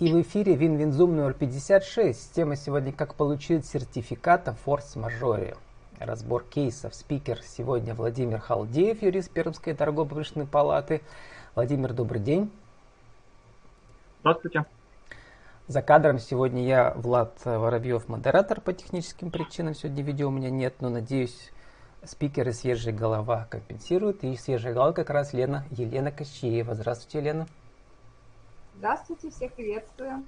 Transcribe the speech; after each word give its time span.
И 0.00 0.10
в 0.10 0.22
эфире 0.22 0.56
WinWin 0.56 0.91
Zoom 0.91 1.14
номер 1.14 1.34
56. 1.34 2.32
Тема 2.32 2.56
сегодня 2.56 2.90
«Как 2.90 3.14
получить 3.16 3.66
сертификат 3.66 4.48
о 4.48 4.54
форс-мажоре». 4.54 5.58
Разбор 5.98 6.42
кейсов. 6.44 6.94
Спикер 6.94 7.42
сегодня 7.42 7.94
Владимир 7.94 8.38
Халдеев, 8.38 9.02
юрист 9.02 9.30
Пермской 9.30 9.74
торгово-промышленной 9.74 10.46
палаты. 10.46 11.02
Владимир, 11.54 11.92
добрый 11.92 12.22
день. 12.22 12.50
Здравствуйте. 14.20 14.64
За 15.66 15.82
кадром 15.82 16.18
сегодня 16.18 16.64
я, 16.64 16.94
Влад 16.96 17.34
Воробьев, 17.44 18.08
модератор 18.08 18.62
по 18.62 18.72
техническим 18.72 19.30
причинам. 19.30 19.74
Сегодня 19.74 20.02
видео 20.02 20.28
у 20.28 20.30
меня 20.30 20.48
нет, 20.48 20.76
но 20.80 20.88
надеюсь, 20.88 21.52
спикер 22.04 22.48
и 22.48 22.52
свежая 22.52 22.94
голова 22.94 23.46
компенсируют. 23.50 24.24
И 24.24 24.34
свежая 24.36 24.72
голова 24.72 24.94
как 24.94 25.10
раз 25.10 25.34
Лена, 25.34 25.66
Елена 25.70 26.10
Кощеева. 26.10 26.74
Здравствуйте, 26.74 27.18
Елена. 27.18 27.46
Здравствуйте, 28.80 29.28
всех 29.28 29.52
приветствую. 29.52 30.24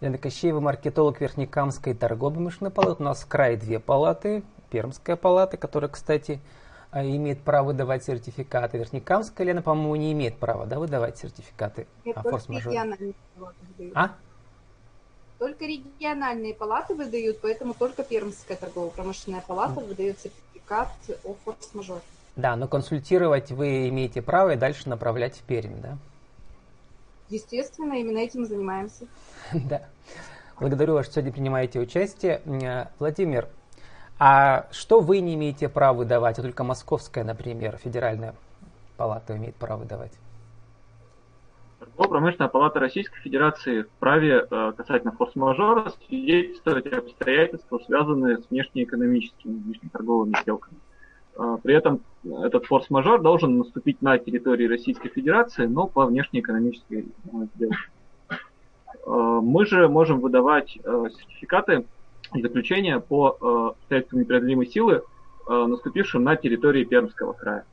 Елена 0.00 0.16
Кощеева, 0.16 0.58
маркетолог 0.58 1.20
Верхнекамской 1.20 1.92
торгово-промышленной 1.92 2.70
палаты. 2.70 3.02
У 3.02 3.04
нас 3.04 3.20
в 3.20 3.28
крае 3.28 3.58
две 3.58 3.78
палаты. 3.78 4.42
Пермская 4.70 5.16
палата, 5.16 5.58
которая, 5.58 5.90
кстати, 5.90 6.40
а, 6.90 7.04
имеет 7.04 7.42
право 7.42 7.66
выдавать 7.66 8.04
сертификаты. 8.04 8.78
Верхнекамская, 8.78 9.46
Лена, 9.46 9.60
по-моему, 9.60 9.96
не 9.96 10.12
имеет 10.12 10.38
права 10.38 10.64
да, 10.64 10.78
выдавать 10.78 11.18
сертификаты 11.18 11.86
Нет, 12.06 12.16
о 12.16 12.22
форс-мажоре. 12.22 13.14
А? 13.94 14.12
Только 15.38 15.66
региональные 15.66 16.54
палаты 16.54 16.94
выдают, 16.94 17.42
поэтому 17.42 17.74
только 17.74 18.02
Пермская 18.02 18.56
торгово-промышленная 18.56 19.44
палата 19.46 19.80
выдает 19.80 20.18
сертификат 20.18 20.88
о 21.22 21.34
форс-мажоре. 21.44 22.00
Да, 22.34 22.56
но 22.56 22.66
консультировать 22.66 23.50
вы 23.50 23.90
имеете 23.90 24.22
право 24.22 24.54
и 24.54 24.56
дальше 24.56 24.88
направлять 24.88 25.36
в 25.36 25.42
Пермь, 25.42 25.82
да? 25.82 25.98
Естественно, 27.30 27.94
именно 27.94 28.18
этим 28.18 28.42
и 28.42 28.46
занимаемся. 28.46 29.06
Да. 29.68 29.82
Благодарю 30.60 30.94
вас, 30.94 31.06
что 31.06 31.14
сегодня 31.14 31.32
принимаете 31.32 31.78
участие. 31.78 32.42
Владимир, 32.98 33.48
а 34.18 34.66
что 34.72 35.00
вы 35.00 35.20
не 35.20 35.36
имеете 35.36 35.68
права 35.68 35.98
выдавать, 35.98 36.38
а 36.40 36.42
только 36.42 36.64
Московская, 36.64 37.22
например, 37.22 37.76
федеральная 37.76 38.34
палата 38.96 39.36
имеет 39.36 39.54
право 39.54 39.80
выдавать? 39.80 40.12
Торгово-промышленная 41.78 42.48
палата 42.48 42.80
Российской 42.80 43.20
Федерации 43.20 43.82
вправе 43.82 44.46
э, 44.50 44.72
касательно 44.76 45.12
форс-мажора 45.12 45.92
свидетельствовать 46.08 46.86
обстоятельства, 46.92 47.78
связанные 47.86 48.38
с 48.38 48.50
внешнеэкономическими, 48.50 49.58
внешнеторговыми 49.60 50.34
сделками. 50.42 50.78
Э, 51.38 51.56
при 51.62 51.74
этом 51.74 52.00
этот 52.24 52.66
форс-мажор 52.66 53.22
должен 53.22 53.58
наступить 53.58 54.02
на 54.02 54.18
территории 54.18 54.66
Российской 54.66 55.08
Федерации, 55.08 55.66
но 55.66 55.86
по 55.86 56.04
внешнеэкономической 56.04 57.06
э, 57.06 57.46
сделке. 57.54 57.76
Мы 59.06 59.64
же 59.64 59.88
можем 59.88 60.20
выдавать 60.20 60.70
сертификаты 60.70 61.86
и 62.34 62.42
заключения 62.42 63.00
по 63.00 63.70
обстоятельствам 63.70 64.20
непреодолимой 64.20 64.66
силы, 64.66 65.02
наступившим 65.48 66.24
на 66.24 66.36
территории 66.36 66.84
Пермского 66.84 67.32
края. 67.32 67.64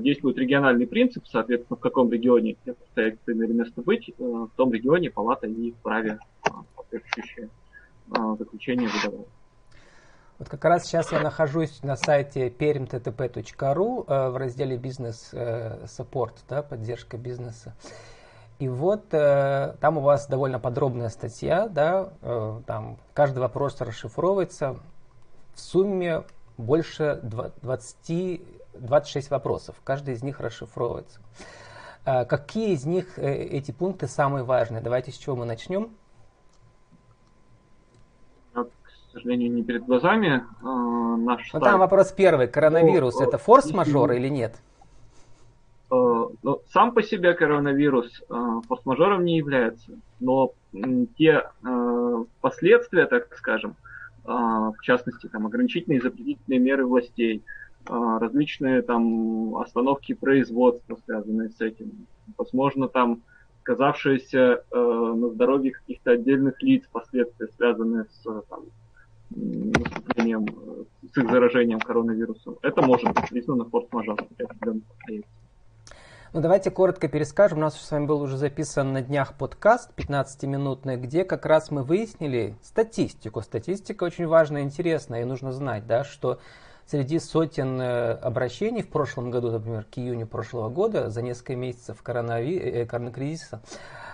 Действует 0.00 0.36
региональный 0.36 0.86
принцип, 0.86 1.24
соответственно, 1.28 1.78
в 1.78 1.80
каком 1.80 2.12
регионе 2.12 2.56
обстоятельства 2.66 3.32
имели 3.32 3.52
место 3.52 3.80
быть, 3.80 4.12
в 4.18 4.50
том 4.56 4.70
регионе 4.70 5.10
палата 5.10 5.46
и 5.46 5.70
вправе 5.70 6.18
соответствующее 6.42 7.48
заключение 8.38 8.90
выдавать. 8.90 9.28
Вот 10.38 10.50
как 10.50 10.66
раз 10.66 10.84
сейчас 10.84 11.12
я 11.12 11.20
нахожусь 11.20 11.82
на 11.82 11.96
сайте 11.96 12.48
perimttp.ru 12.48 14.04
э, 14.06 14.28
в 14.28 14.36
разделе 14.36 14.76
бизнес-саппорт, 14.76 16.34
э, 16.34 16.40
да, 16.50 16.62
поддержка 16.62 17.16
бизнеса. 17.16 17.74
И 18.58 18.68
вот 18.68 19.14
э, 19.14 19.76
там 19.80 19.96
у 19.96 20.02
вас 20.02 20.26
довольно 20.26 20.58
подробная 20.58 21.08
статья, 21.08 21.68
да, 21.68 22.10
там 22.66 22.98
каждый 23.14 23.38
вопрос 23.38 23.80
расшифровывается. 23.80 24.76
В 25.54 25.60
сумме 25.60 26.24
больше 26.58 27.18
20, 27.22 28.42
26 28.74 29.30
вопросов, 29.30 29.76
каждый 29.84 30.14
из 30.14 30.22
них 30.22 30.40
расшифровывается. 30.40 31.20
Какие 32.04 32.74
из 32.74 32.84
них 32.84 33.18
эти 33.18 33.72
пункты 33.72 34.06
самые 34.06 34.44
важные? 34.44 34.82
Давайте 34.82 35.12
с 35.12 35.16
чего 35.16 35.34
мы 35.34 35.46
начнем? 35.46 35.96
Сожалению, 39.16 39.52
не 39.52 39.62
перед 39.62 39.84
глазами. 39.86 40.44
Э, 40.62 41.16
наш 41.16 41.52
ну, 41.52 41.60
там 41.60 41.80
вопрос 41.80 42.12
первый. 42.12 42.48
Коронавирус 42.48 43.20
это 43.20 43.38
форс-мажор 43.38 44.12
или 44.12 44.28
нет? 44.28 44.56
Э, 45.90 46.26
ну, 46.42 46.60
сам 46.72 46.92
по 46.92 47.02
себе 47.02 47.34
коронавирус 47.34 48.22
э, 48.28 48.34
форс-мажором 48.68 49.24
не 49.24 49.36
является, 49.38 49.92
но 50.20 50.52
те 51.16 51.44
последствия, 52.42 53.06
так 53.06 53.34
скажем, 53.34 53.76
в 54.24 54.76
частности, 54.82 55.26
там, 55.28 55.46
ограничительные 55.46 56.00
и 56.00 56.02
запретительные 56.02 56.58
меры 56.60 56.84
властей, 56.84 57.42
различные 57.86 58.82
там 58.82 59.56
остановки 59.56 60.12
производства, 60.12 60.98
связанные 61.06 61.48
с 61.48 61.60
этим, 61.62 62.06
возможно, 62.36 62.88
там 62.88 63.22
сказавшиеся 63.62 64.64
на 64.70 65.28
здоровье 65.30 65.72
каких-то 65.72 66.10
отдельных 66.10 66.60
лиц 66.60 66.84
последствия, 66.92 67.48
связанные 67.56 68.04
с 68.04 68.42
там, 68.50 68.64
наступлением, 69.30 70.46
с 71.12 71.16
их 71.16 71.30
заражением 71.30 71.80
коронавирусом, 71.80 72.56
это 72.62 72.82
может 72.82 73.12
быть 73.12 73.28
признано 73.28 73.64
форс-мажором 73.64 74.28
ну, 76.32 76.42
давайте 76.42 76.70
коротко 76.70 77.08
перескажем. 77.08 77.58
У 77.58 77.60
нас 77.62 77.80
с 77.80 77.90
вами 77.90 78.04
был 78.04 78.20
уже 78.20 78.36
записан 78.36 78.92
на 78.92 79.00
днях 79.00 79.38
подкаст 79.38 79.92
15-минутный, 79.96 80.96
где 80.96 81.24
как 81.24 81.46
раз 81.46 81.70
мы 81.70 81.82
выяснили 81.82 82.56
статистику. 82.62 83.40
Статистика 83.40 84.04
очень 84.04 84.26
важная 84.26 84.60
интересная, 84.60 85.22
и 85.22 85.24
нужно 85.24 85.52
знать, 85.52 85.86
да, 85.86 86.04
что 86.04 86.38
среди 86.84 87.20
сотен 87.20 87.80
э, 87.80 88.12
обращений 88.12 88.82
в 88.82 88.88
прошлом 88.88 89.30
году, 89.30 89.50
например, 89.50 89.86
к 89.90 89.96
июню 89.96 90.26
прошлого 90.26 90.68
года, 90.68 91.08
за 91.08 91.22
несколько 91.22 91.56
месяцев 91.56 92.02
коронави... 92.02 92.58
Э, 92.58 92.84
коронакризиса, 92.84 93.62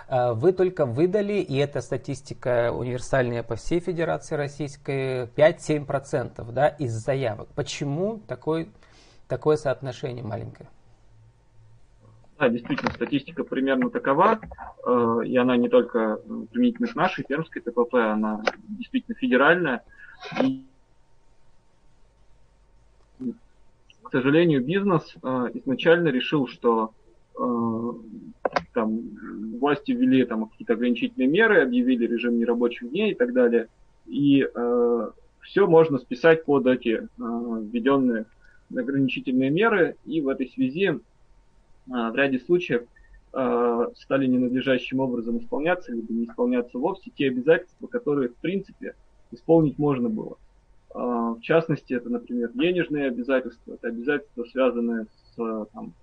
вы 0.09 0.53
только 0.53 0.85
выдали, 0.85 1.33
и 1.33 1.57
эта 1.57 1.81
статистика 1.81 2.71
универсальная 2.71 3.43
по 3.43 3.55
всей 3.55 3.79
Федерации 3.79 4.35
Российской, 4.35 5.27
5-7% 5.35 6.51
да, 6.51 6.67
из 6.67 6.91
заявок. 6.91 7.47
Почему 7.55 8.21
такой, 8.27 8.69
такое 9.27 9.57
соотношение 9.57 10.23
маленькое? 10.23 10.69
Да, 12.39 12.49
действительно, 12.49 12.91
статистика 12.91 13.43
примерно 13.43 13.89
такова, 13.89 14.39
э, 14.85 15.19
и 15.25 15.37
она 15.37 15.55
не 15.55 15.69
только 15.69 16.19
применительно 16.51 16.87
к 16.87 16.95
нашей 16.95 17.23
пермской 17.23 17.61
ТПП, 17.61 17.93
она 17.93 18.43
действительно 18.67 19.15
федеральная. 19.15 19.83
И, 20.41 20.65
к 24.01 24.11
сожалению, 24.11 24.65
бизнес 24.65 25.15
э, 25.21 25.27
изначально 25.53 26.09
решил, 26.09 26.47
что 26.47 26.93
э, 27.37 27.43
там 28.73 29.01
власти 29.59 29.91
ввели 29.91 30.25
там 30.25 30.47
какие-то 30.47 30.73
ограничительные 30.73 31.27
меры, 31.27 31.61
объявили 31.61 32.05
режим 32.05 32.37
нерабочих 32.37 32.89
дней 32.89 33.11
и 33.11 33.15
так 33.15 33.33
далее. 33.33 33.67
И 34.05 34.45
э, 34.53 35.09
все 35.41 35.67
можно 35.67 35.97
списать 35.97 36.45
под 36.45 36.67
эти 36.67 36.89
э, 36.89 37.07
введенные 37.17 38.25
ограничительные 38.75 39.49
меры. 39.49 39.95
И 40.05 40.21
в 40.21 40.27
этой 40.27 40.49
связи 40.49 40.89
э, 40.89 40.99
в 41.87 42.15
ряде 42.15 42.39
случаев 42.39 42.83
э, 43.33 43.87
стали 43.95 44.25
ненадлежащим 44.25 44.99
образом 44.99 45.37
исполняться, 45.37 45.91
либо 45.91 46.13
не 46.13 46.25
исполняться 46.25 46.77
вовсе 46.77 47.11
те 47.15 47.27
обязательства, 47.27 47.87
которые 47.87 48.29
в 48.29 48.35
принципе 48.35 48.95
исполнить 49.31 49.77
можно 49.77 50.09
было. 50.09 50.37
Э, 50.93 50.99
в 51.37 51.39
частности, 51.41 51.93
это, 51.93 52.09
например, 52.09 52.51
денежные 52.53 53.07
обязательства, 53.07 53.73
это 53.73 53.87
обязательства, 53.87 54.43
связанные 54.51 55.05
с 55.35 55.67
там, 55.73 55.93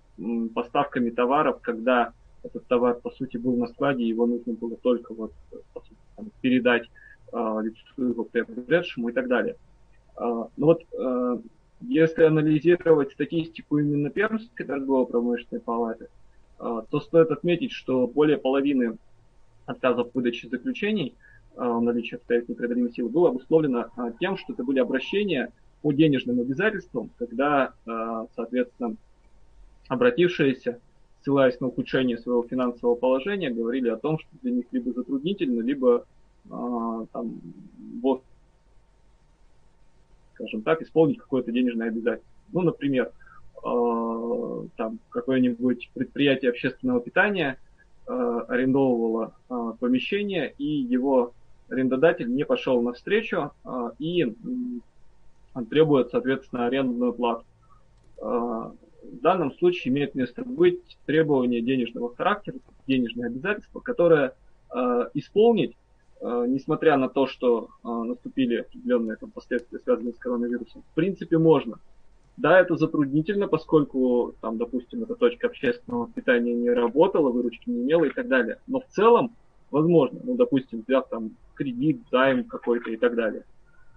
поставками 0.54 1.10
товаров, 1.10 1.60
когда 1.62 2.12
этот 2.42 2.66
товар, 2.66 3.00
по 3.00 3.10
сути, 3.10 3.36
был 3.36 3.56
на 3.56 3.66
складе, 3.68 4.06
его 4.06 4.26
нужно 4.26 4.54
было 4.54 4.76
только 4.76 5.14
вот, 5.14 5.32
по 5.72 5.80
сути, 5.80 5.96
там, 6.16 6.30
передать 6.40 6.88
э, 7.32 7.60
лицу 7.62 8.24
приобретшему 8.24 9.08
и 9.08 9.12
так 9.12 9.28
далее. 9.28 9.56
Э, 10.16 10.44
ну 10.56 10.66
вот, 10.66 10.82
э, 10.92 11.38
если 11.82 12.24
анализировать 12.24 13.12
статистику 13.12 13.78
именно 13.78 14.10
Пермской 14.10 14.66
торгово-промышленной 14.66 15.60
палаты, 15.60 16.08
э, 16.58 16.82
то 16.90 17.00
стоит 17.00 17.30
отметить, 17.30 17.72
что 17.72 18.06
более 18.06 18.38
половины 18.38 18.98
отказов 19.66 20.10
в 20.10 20.14
выдаче 20.14 20.48
заключений 20.48 21.14
э, 21.56 21.60
о 21.60 21.80
наличии 21.80 22.16
обстоятельств 22.16 22.50
непреодолимой 22.50 22.92
силы 22.92 23.08
было 23.08 23.30
обусловлено 23.30 23.86
э, 23.96 24.12
тем, 24.20 24.36
что 24.36 24.52
это 24.52 24.64
были 24.64 24.78
обращения 24.78 25.52
по 25.82 25.92
денежным 25.92 26.40
обязательствам, 26.40 27.10
когда, 27.18 27.72
э, 27.86 28.26
соответственно, 28.34 28.96
обратившиеся 29.88 30.80
ссылаясь 31.22 31.60
на 31.60 31.68
ухудшение 31.68 32.18
своего 32.18 32.42
финансового 32.42 32.94
положения, 32.94 33.50
говорили 33.50 33.88
о 33.88 33.96
том, 33.96 34.18
что 34.18 34.28
для 34.42 34.52
них 34.52 34.66
либо 34.72 34.92
затруднительно, 34.92 35.60
либо 35.60 36.06
э, 36.46 37.06
там, 37.12 37.40
вот, 38.00 38.22
скажем 40.34 40.62
так, 40.62 40.82
исполнить 40.82 41.18
какое-то 41.18 41.52
денежное 41.52 41.88
обязательство. 41.88 42.30
Ну, 42.52 42.62
например, 42.62 43.12
э, 43.64 44.66
там 44.76 44.98
какое-нибудь 45.10 45.90
предприятие 45.94 46.50
общественного 46.50 47.00
питания 47.00 47.58
э, 48.06 48.40
арендовывала 48.48 49.34
помещение, 49.78 50.54
и 50.56 50.64
его 50.64 51.32
арендодатель 51.68 52.32
не 52.34 52.44
пошел 52.44 52.82
навстречу 52.82 53.52
и 53.98 54.34
требует, 55.68 56.10
соответственно, 56.10 56.66
арендную 56.66 57.12
плату. 57.12 57.44
В 59.10 59.20
данном 59.20 59.52
случае 59.52 59.92
имеет 59.92 60.14
место 60.14 60.44
быть 60.44 60.98
требование 61.06 61.60
денежного 61.60 62.14
характера, 62.14 62.58
денежные 62.86 63.26
обязательства, 63.26 63.80
которое 63.80 64.34
исполнить 65.14 65.74
Э, 66.20 66.44
несмотря 66.46 66.96
на 66.96 67.08
то, 67.08 67.26
что 67.26 67.70
э, 67.82 67.88
наступили 67.88 68.56
определенные 68.56 69.16
там, 69.16 69.30
последствия, 69.30 69.78
связанные 69.78 70.12
с 70.12 70.18
коронавирусом, 70.18 70.82
в 70.82 70.94
принципе, 70.94 71.38
можно. 71.38 71.78
Да, 72.36 72.60
это 72.60 72.76
затруднительно, 72.76 73.48
поскольку, 73.48 74.34
там, 74.40 74.58
допустим, 74.58 75.02
эта 75.02 75.14
точка 75.14 75.46
общественного 75.46 76.10
питания 76.10 76.54
не 76.54 76.70
работала, 76.70 77.30
выручки 77.30 77.68
не 77.68 77.82
имела 77.82 78.04
и 78.04 78.10
так 78.10 78.28
далее. 78.28 78.58
Но 78.66 78.80
в 78.80 78.86
целом, 78.88 79.34
возможно, 79.70 80.20
ну, 80.22 80.36
допустим, 80.36 80.84
взяв 80.86 81.08
там 81.08 81.30
кредит, 81.54 82.02
займ 82.10 82.44
какой-то 82.44 82.90
и 82.90 82.96
так 82.96 83.14
далее. 83.14 83.44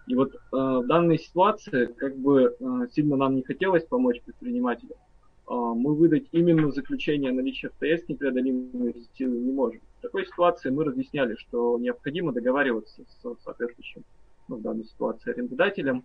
И 0.08 0.16
вот 0.16 0.36
э, 0.36 0.38
в 0.52 0.86
данной 0.88 1.18
ситуации, 1.18 1.86
как 1.86 2.18
бы 2.18 2.56
э, 2.60 2.88
сильно 2.92 3.16
нам 3.16 3.36
не 3.36 3.44
хотелось 3.44 3.86
помочь 3.86 4.22
предпринимателям, 4.22 4.98
э, 4.98 5.54
мы 5.54 5.96
выдать 5.96 6.26
именно 6.32 6.72
заключение 6.72 7.32
о 7.32 7.34
наличии 7.34 7.68
ФТС 7.68 8.08
непреодолимой 8.10 8.96
силы 9.16 9.38
не 9.38 9.52
можем 9.52 9.82
такой 10.04 10.26
ситуации 10.26 10.70
мы 10.70 10.84
разъясняли, 10.84 11.36
что 11.36 11.80
необходимо 11.80 12.34
договариваться 12.34 13.04
с 13.04 13.44
соответствующим, 13.44 14.04
ну, 14.48 14.58
в 14.58 14.62
данной 14.62 14.84
ситуации, 14.84 15.32
арендодателем, 15.32 16.04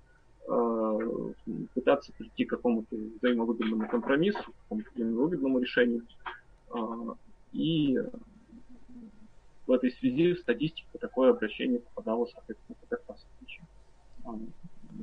пытаться 1.74 2.10
прийти 2.16 2.46
к 2.46 2.50
какому-то 2.50 2.96
взаимовыгодному 2.96 3.86
компромиссу, 3.88 4.38
к 4.38 4.62
какому-то 4.62 4.90
взаимовыгодному 4.94 5.58
решению. 5.58 6.06
И 7.52 7.98
в 9.66 9.72
этой 9.72 9.90
связи 9.90 10.32
в 10.32 10.38
статистику 10.38 10.96
такое 10.98 11.32
обращение 11.32 11.80
попадало, 11.80 12.26
соответственно, 12.32 12.78
как 12.88 13.00
раз 13.06 13.18
в 13.18 13.38
случае 13.38 13.66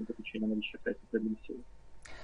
заключения 0.07 0.47
наличия 0.47 0.77
определенной 0.77 1.37
силы. 1.45 1.59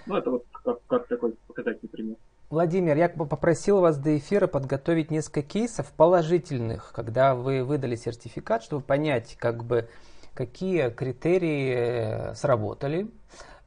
Ну, 0.05 0.15
это 0.15 0.31
вот 0.31 0.45
как, 0.63 0.79
как 0.87 1.07
такой 1.07 1.35
показательный 1.47 1.89
пример. 1.89 2.15
Владимир, 2.49 2.97
я 2.97 3.07
попросил 3.07 3.79
вас 3.79 3.97
до 3.97 4.17
эфира 4.17 4.47
подготовить 4.47 5.09
несколько 5.09 5.41
кейсов 5.41 5.91
положительных, 5.93 6.91
когда 6.93 7.33
вы 7.33 7.63
выдали 7.63 7.95
сертификат, 7.95 8.63
чтобы 8.63 8.83
понять, 8.83 9.37
как 9.39 9.63
бы, 9.63 9.87
какие 10.33 10.89
критерии 10.89 11.73
э, 11.73 12.35
сработали 12.35 13.09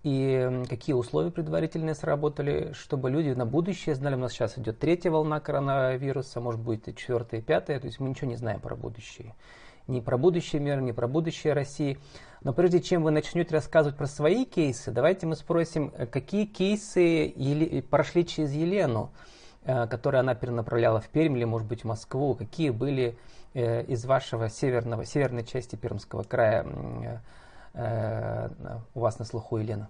и 0.02 0.64
какие 0.68 0.94
условия 0.94 1.30
предварительные 1.30 1.94
сработали, 1.94 2.72
чтобы 2.74 3.08
люди 3.10 3.30
на 3.30 3.46
будущее 3.46 3.94
знали. 3.94 4.16
У 4.16 4.18
нас 4.18 4.32
сейчас 4.32 4.58
идет 4.58 4.78
третья 4.78 5.10
волна 5.10 5.40
коронавируса, 5.40 6.42
может 6.42 6.60
быть 6.60 6.86
и 6.86 6.94
четвертая, 6.94 7.40
и 7.40 7.42
пятая, 7.42 7.80
то 7.80 7.86
есть 7.86 8.00
мы 8.00 8.10
ничего 8.10 8.28
не 8.28 8.36
знаем 8.36 8.60
про 8.60 8.76
будущее. 8.76 9.34
Ни 9.86 10.00
про 10.00 10.16
будущее 10.16 10.62
мира, 10.62 10.80
ни 10.80 10.92
про 10.92 11.06
будущее 11.06 11.52
России. 11.52 11.98
Но 12.42 12.52
прежде 12.52 12.80
чем 12.80 13.02
вы 13.02 13.10
начнете 13.10 13.54
рассказывать 13.54 13.96
про 13.98 14.06
свои 14.06 14.44
кейсы, 14.44 14.90
давайте 14.90 15.26
мы 15.26 15.36
спросим, 15.36 15.92
э, 15.94 16.06
какие 16.06 16.46
кейсы 16.46 17.32
Ели... 17.36 17.80
прошли 17.82 18.26
через 18.26 18.52
Елену, 18.52 19.12
э, 19.64 19.86
которые 19.86 20.20
она 20.20 20.34
перенаправляла 20.34 21.00
в 21.00 21.08
Пермь 21.08 21.36
или, 21.36 21.44
может 21.44 21.68
быть, 21.68 21.82
в 21.82 21.84
Москву, 21.84 22.34
какие 22.34 22.70
были 22.70 23.18
э, 23.52 23.84
из 23.84 24.04
вашего 24.06 24.48
северного, 24.48 25.04
северной 25.04 25.44
части 25.44 25.76
Пермского 25.76 26.22
края 26.22 26.66
у 27.74 29.00
вас 29.00 29.18
на 29.18 29.24
слуху, 29.24 29.56
Елена? 29.56 29.88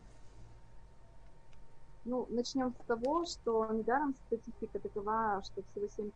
Ну, 2.04 2.26
начнем 2.30 2.72
с 2.72 2.86
того, 2.86 3.24
что 3.24 3.66
недаром 3.72 4.14
статистика 4.26 4.78
такова, 4.78 5.42
что 5.44 5.62
всего 5.70 6.10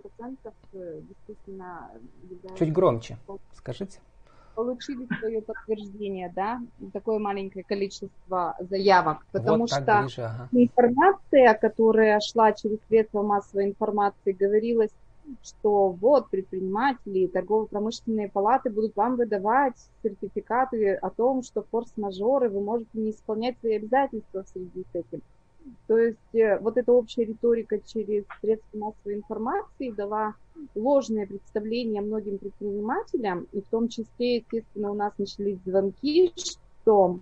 7% 0.72 1.02
действительно 1.02 1.90
являются... 2.22 2.58
Чуть 2.58 2.72
громче, 2.72 3.18
скажите 3.54 4.00
получили 4.58 5.06
свое 5.20 5.40
подтверждение, 5.40 6.32
да, 6.34 6.60
такое 6.92 7.20
маленькое 7.20 7.64
количество 7.64 8.56
заявок, 8.58 9.24
потому 9.30 9.60
вот 9.60 9.70
что 9.70 10.00
ближе, 10.02 10.22
ага. 10.22 10.48
информация, 10.50 11.54
которая 11.54 12.18
шла 12.18 12.50
через 12.52 12.78
средства 12.88 13.22
массовой 13.22 13.66
информации, 13.66 14.32
говорилось, 14.32 14.90
что 15.44 15.90
вот 15.90 16.28
предприниматели 16.30 17.20
и 17.20 17.28
торгово-промышленные 17.28 18.28
палаты 18.28 18.70
будут 18.70 18.96
вам 18.96 19.14
выдавать 19.14 19.76
сертификаты 20.02 20.94
о 20.94 21.10
том, 21.10 21.44
что 21.44 21.64
форс-мажоры, 21.70 22.48
вы 22.48 22.60
можете 22.60 22.90
не 22.94 23.12
исполнять 23.12 23.56
свои 23.60 23.76
обязательства 23.76 24.42
в 24.42 24.48
связи 24.48 24.84
с 24.92 24.94
этим. 24.94 25.22
То 25.86 25.98
есть 25.98 26.34
э, 26.34 26.58
вот 26.58 26.76
эта 26.76 26.92
общая 26.92 27.24
риторика 27.24 27.78
через 27.80 28.24
средства 28.40 28.78
массовой 28.78 29.16
информации 29.16 29.90
дала 29.90 30.34
ложное 30.74 31.26
представление 31.26 32.02
многим 32.02 32.38
предпринимателям, 32.38 33.46
и 33.52 33.60
в 33.60 33.66
том 33.68 33.88
числе, 33.88 34.36
естественно, 34.36 34.90
у 34.90 34.94
нас 34.94 35.12
начались 35.18 35.58
звонки, 35.64 36.32
что 36.36 37.20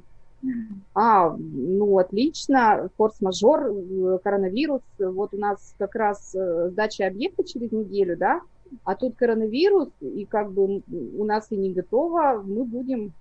а, 0.95 1.37
ну 1.39 1.99
отлично, 1.99 2.91
форс-мажор, 2.97 3.73
э, 3.73 4.19
коронавирус, 4.23 4.83
вот 4.99 5.35
у 5.35 5.39
нас 5.39 5.75
как 5.79 5.95
раз 5.95 6.35
э, 6.35 6.71
сдача 6.71 7.07
объекта 7.07 7.45
через 7.45 7.73
неделю, 7.73 8.17
да, 8.17 8.41
а 8.85 8.95
тут 8.95 9.17
коронавирус, 9.17 9.91
и 10.01 10.25
как 10.25 10.53
бы 10.53 10.83
у 10.89 11.25
нас 11.25 11.47
и 11.51 11.57
не 11.57 11.73
готово, 11.73 12.43
мы 12.45 12.65
будем 12.65 13.13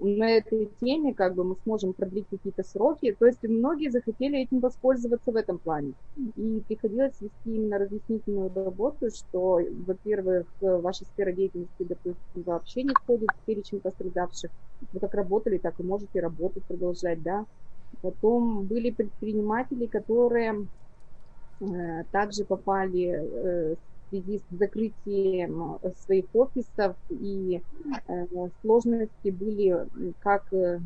на 0.00 0.30
этой 0.30 0.70
теме 0.80 1.14
как 1.14 1.34
бы 1.34 1.44
мы 1.44 1.56
сможем 1.64 1.92
продлить 1.92 2.26
какие-то 2.30 2.62
сроки. 2.62 3.14
То 3.18 3.26
есть 3.26 3.42
многие 3.42 3.90
захотели 3.90 4.38
этим 4.38 4.60
воспользоваться 4.60 5.30
в 5.30 5.36
этом 5.36 5.58
плане. 5.58 5.92
И 6.36 6.62
приходилось 6.66 7.20
вести 7.20 7.32
именно 7.44 7.78
разъяснительную 7.78 8.50
работу, 8.54 9.10
что, 9.10 9.60
во-первых, 9.86 10.46
ваша 10.60 11.04
сфера 11.04 11.32
деятельности, 11.32 11.84
допустим, 11.84 12.42
вообще 12.46 12.82
не 12.82 12.94
входит 12.94 13.28
в 13.30 13.44
перечень 13.44 13.80
пострадавших. 13.80 14.50
Вы 14.92 15.00
как 15.00 15.14
работали, 15.14 15.58
так 15.58 15.78
и 15.78 15.82
можете 15.82 16.20
работать, 16.20 16.64
продолжать, 16.64 17.22
да. 17.22 17.44
Потом 18.00 18.66
были 18.66 18.90
предприниматели, 18.90 19.86
которые 19.86 20.66
э, 21.60 22.04
также 22.10 22.44
попали 22.44 23.20
э, 23.20 23.74
связи 24.10 24.38
с 24.38 24.56
закрытием 24.56 25.78
э, 25.82 25.92
своих 26.04 26.26
офисов, 26.34 26.96
и 27.08 27.62
э, 28.08 28.26
сложности 28.60 29.30
были 29.30 29.86
как 30.20 30.52
э, 30.52 30.80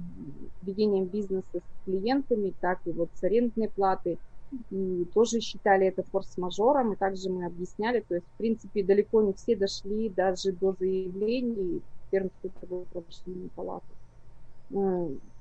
ведением 0.62 1.06
бизнеса 1.06 1.44
с 1.54 1.84
клиентами, 1.84 2.52
так 2.60 2.78
и 2.84 2.92
вот 2.92 3.08
с 3.14 3.24
арендной 3.24 3.68
платой. 3.68 4.18
И 4.70 5.06
тоже 5.12 5.40
считали 5.40 5.86
это 5.86 6.04
форс-мажором, 6.04 6.92
и 6.92 6.96
также 6.96 7.28
мы 7.28 7.46
объясняли, 7.46 8.04
то 8.06 8.14
есть, 8.14 8.26
в 8.26 8.38
принципе, 8.38 8.84
далеко 8.84 9.20
не 9.22 9.32
все 9.32 9.56
дошли 9.56 10.10
даже 10.10 10.52
до 10.52 10.76
заявлений 10.78 11.80
в 11.80 12.10
Пермскую 12.10 12.52
торгово-промышленную 12.60 13.50
палату. 13.56 13.86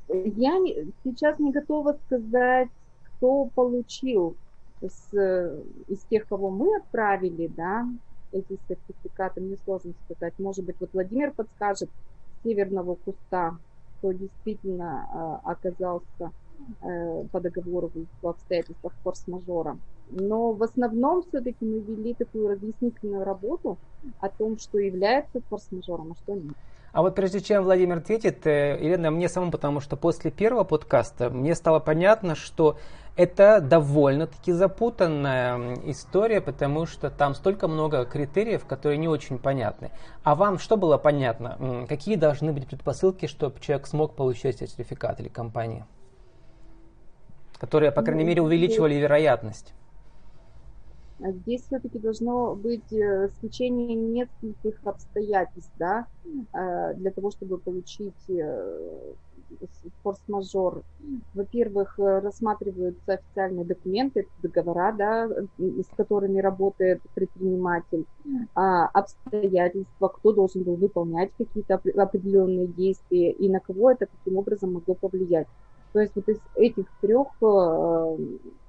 Я 0.09 0.57
сейчас 1.03 1.37
не 1.37 1.51
готова 1.51 1.97
сказать, 2.07 2.69
кто 3.03 3.45
получил 3.53 4.35
с, 4.89 5.63
из 5.87 5.99
тех, 6.09 6.27
кого 6.27 6.49
мы 6.49 6.77
отправили, 6.77 7.47
да, 7.47 7.87
эти 8.31 8.57
сертификаты, 8.67 9.41
мне 9.41 9.57
сложно 9.63 9.93
сказать. 10.05 10.33
Может 10.39 10.65
быть, 10.65 10.75
вот 10.79 10.89
Владимир 10.93 11.31
подскажет 11.31 11.89
северного 12.43 12.95
куста, 12.95 13.57
кто 13.97 14.11
действительно 14.11 15.41
э, 15.45 15.49
оказался 15.49 16.31
э, 16.81 17.23
по 17.31 17.39
договору 17.39 17.91
в 18.21 18.27
обстоятельствах 18.27 18.93
форс-мажора. 19.03 19.77
Но 20.09 20.51
в 20.51 20.61
основном 20.63 21.23
все-таки 21.23 21.63
мы 21.65 21.79
вели 21.79 22.13
такую 22.13 22.49
разъяснительную 22.49 23.23
работу 23.23 23.77
о 24.19 24.29
том, 24.29 24.57
что 24.57 24.77
является 24.79 25.41
форс-мажором, 25.49 26.11
а 26.11 26.15
что 26.15 26.35
нет. 26.35 26.53
А 26.91 27.01
вот 27.01 27.15
прежде 27.15 27.39
чем 27.39 27.63
Владимир 27.63 27.97
ответит, 27.97 28.45
э, 28.45 28.77
Елена, 28.79 29.09
мне 29.09 29.27
самому, 29.27 29.51
потому 29.51 29.79
что 29.79 29.95
после 29.95 30.29
первого 30.29 30.63
подкаста 30.63 31.29
мне 31.29 31.55
стало 31.55 31.79
понятно, 31.79 32.35
что 32.35 32.77
это 33.15 33.61
довольно-таки 33.61 34.51
запутанная 34.51 35.75
история, 35.85 36.41
потому 36.41 36.85
что 36.85 37.11
там 37.11 37.35
столько 37.35 37.67
много 37.67 38.05
критериев, 38.05 38.65
которые 38.65 38.97
не 38.97 39.07
очень 39.07 39.37
понятны. 39.37 39.91
А 40.23 40.35
вам 40.35 40.57
что 40.57 40.77
было 40.77 40.97
понятно? 40.97 41.85
Какие 41.87 42.15
должны 42.15 42.53
быть 42.53 42.67
предпосылки, 42.67 43.27
чтобы 43.27 43.59
человек 43.59 43.85
смог 43.85 44.15
получить 44.15 44.59
сертификат 44.59 45.19
или 45.19 45.29
компания? 45.29 45.85
Которые, 47.59 47.91
по 47.91 48.01
крайней 48.01 48.23
ну, 48.23 48.29
мере, 48.29 48.41
увеличивали 48.41 48.95
вероятность. 48.95 49.73
А 51.19 51.31
здесь 51.31 51.61
все-таки 51.61 51.99
должно 51.99 52.55
быть 52.55 52.91
э, 52.91 53.27
исключение 53.27 53.95
нескольких 53.95 54.77
обстоятельств, 54.83 55.71
да, 55.77 56.07
э, 56.25 56.95
для 56.95 57.11
того, 57.11 57.31
чтобы 57.31 57.59
получить 57.59 58.29
э, 58.29 59.13
форс-мажор. 60.03 60.83
Во-первых, 61.33 61.97
рассматриваются 61.97 63.13
официальные 63.13 63.65
документы, 63.65 64.27
договора, 64.41 64.93
да, 64.93 65.29
с 65.57 65.87
которыми 65.95 66.39
работает 66.39 67.01
предприниматель, 67.13 68.05
а, 68.55 68.87
обстоятельства, 68.87 70.07
кто 70.07 70.33
должен 70.33 70.63
был 70.63 70.75
выполнять 70.75 71.31
какие-то 71.37 71.81
определенные 71.97 72.67
действия 72.67 73.31
и 73.31 73.49
на 73.49 73.59
кого 73.59 73.91
это 73.91 74.07
каким 74.07 74.37
образом 74.37 74.73
могло 74.73 74.95
повлиять. 74.95 75.47
То 75.93 75.99
есть 75.99 76.13
вот 76.15 76.27
из 76.27 76.39
этих 76.55 76.85
трех 77.01 77.27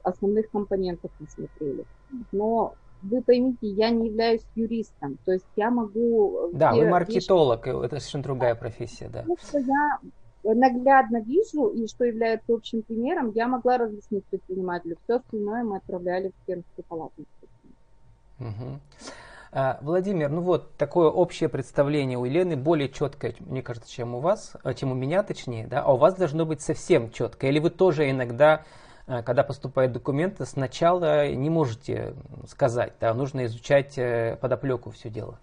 основных 0.03 0.51
компонентов 0.51 1.11
мы 1.19 1.27
смотрели. 1.29 1.85
Но 2.33 2.75
вы 3.03 3.23
поймите, 3.23 3.67
я 3.69 3.91
не 3.91 4.09
являюсь 4.09 4.43
юристом, 4.55 5.19
то 5.25 5.33
есть 5.33 5.47
я 5.57 5.71
могу... 5.71 6.51
Да, 6.55 6.75
вы 6.75 6.89
маркетолог, 6.89 7.67
вещи... 7.67 7.85
это 7.85 8.01
совершенно 8.01 8.25
другая 8.25 8.55
профессия, 8.55 9.09
да. 9.09 9.21
Потому 9.21 9.37
что 9.39 9.59
я 9.59 9.99
наглядно 10.45 11.23
вижу 11.23 11.69
и 11.69 11.87
что 11.87 12.05
является 12.05 12.53
общим 12.53 12.83
примером, 12.83 13.33
я 13.35 13.49
могла 13.49 13.79
разъяснить 13.79 14.25
предпринимателю. 14.27 14.97
Все 15.05 15.17
остальное 15.17 15.65
мы 15.65 15.77
отправляли 15.79 16.29
в 16.29 16.47
Пермскую 16.47 16.85
палату. 16.87 17.25
Угу. 18.41 18.81
А, 19.57 19.79
Владимир, 19.83 20.31
ну 20.31 20.41
вот 20.41 20.77
такое 20.77 21.09
общее 21.09 21.49
представление 21.49 22.19
у 22.19 22.25
Елены 22.25 22.57
более 22.57 22.89
четкое, 22.89 23.35
мне 23.39 23.63
кажется, 23.63 23.89
чем 23.89 24.17
у 24.17 24.19
вас, 24.19 24.55
а, 24.65 24.75
чем 24.75 24.91
у 24.91 24.95
меня 24.97 25.23
точнее, 25.23 25.69
да, 25.69 25.81
а 25.83 25.93
у 25.93 25.97
вас 25.97 26.17
должно 26.17 26.45
быть 26.45 26.61
совсем 26.61 27.13
четкое. 27.13 27.51
Или 27.51 27.61
вы 27.61 27.71
тоже 27.71 28.11
иногда, 28.11 28.65
а, 29.07 29.23
когда 29.23 29.45
поступают 29.45 29.93
документы, 29.93 30.45
сначала 30.45 31.31
не 31.31 31.51
можете 31.51 32.15
сказать, 32.49 32.95
да, 33.01 33.15
нужно 33.15 33.47
изучать 33.47 33.97
э, 33.97 34.37
подоплеку 34.41 34.91
все 34.91 35.09
дело. 35.09 35.39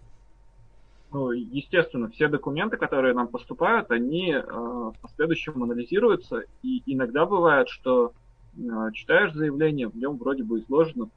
Ну, 1.12 1.32
естественно, 1.32 2.10
все 2.10 2.30
документы, 2.30 2.78
которые 2.78 3.14
нам 3.14 3.28
поступают, 3.28 3.92
они 3.92 4.32
э, 4.32 4.42
в 4.42 4.96
последующем 5.02 5.62
анализируются, 5.62 6.44
и 6.64 6.82
иногда 6.86 7.26
бывает, 7.26 7.68
что 7.68 8.14
Э, 8.58 8.92
читаешь 8.94 9.34
заявление, 9.34 9.88
в 9.88 9.96
нем 9.96 10.18
вроде 10.18 10.44
бы 10.44 10.60
изложено 10.60 11.10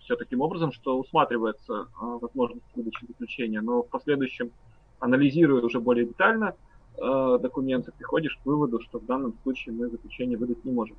все 0.00 0.16
таким 0.16 0.40
образом, 0.40 0.72
что 0.72 0.98
усматривается 0.98 1.72
э, 1.72 1.84
возможность 2.20 2.64
выдачи 2.74 3.06
заключения, 3.06 3.60
но 3.60 3.82
в 3.82 3.88
последующем, 3.88 4.50
анализируя 4.98 5.62
уже 5.62 5.80
более 5.80 6.06
детально 6.06 6.54
э, 6.96 7.38
документы, 7.40 7.92
приходишь 7.96 8.38
к 8.42 8.46
выводу, 8.46 8.80
что 8.80 8.98
в 8.98 9.06
данном 9.06 9.34
случае 9.42 9.74
мы 9.74 9.88
заключение 9.88 10.38
выдать 10.38 10.64
не 10.64 10.72
можем. 10.72 10.96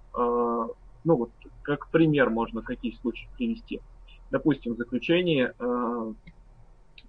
Ну 1.06 1.16
вот, 1.16 1.30
как 1.62 1.88
пример 1.92 2.30
можно 2.30 2.62
какие 2.62 2.92
случаи 3.02 3.30
привести. 3.38 3.80
Допустим, 4.32 4.74
в 4.74 4.78
заключении 4.78 5.50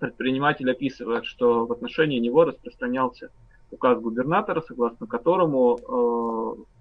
предприниматель 0.01 0.71
описывает, 0.71 1.25
что 1.25 1.67
в 1.67 1.73
отношении 1.73 2.19
него 2.19 2.45
распространялся 2.45 3.31
указ 3.71 4.01
губернатора, 4.01 4.63
согласно 4.67 5.07
которому 5.07 5.79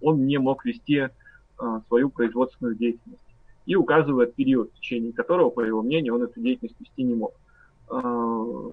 он 0.01 0.25
не 0.25 0.39
мог 0.39 0.65
вести 0.65 1.09
а, 1.59 1.81
свою 1.87 2.09
производственную 2.09 2.75
деятельность 2.75 3.21
и 3.65 3.75
указывает 3.75 4.33
период, 4.33 4.71
в 4.71 4.75
течение 4.75 5.11
которого, 5.11 5.49
по 5.49 5.61
его 5.61 5.81
мнению, 5.81 6.15
он 6.15 6.23
эту 6.23 6.39
деятельность 6.39 6.79
вести 6.79 7.03
не 7.03 7.15
мог. 7.15 7.33
А, 7.89 8.71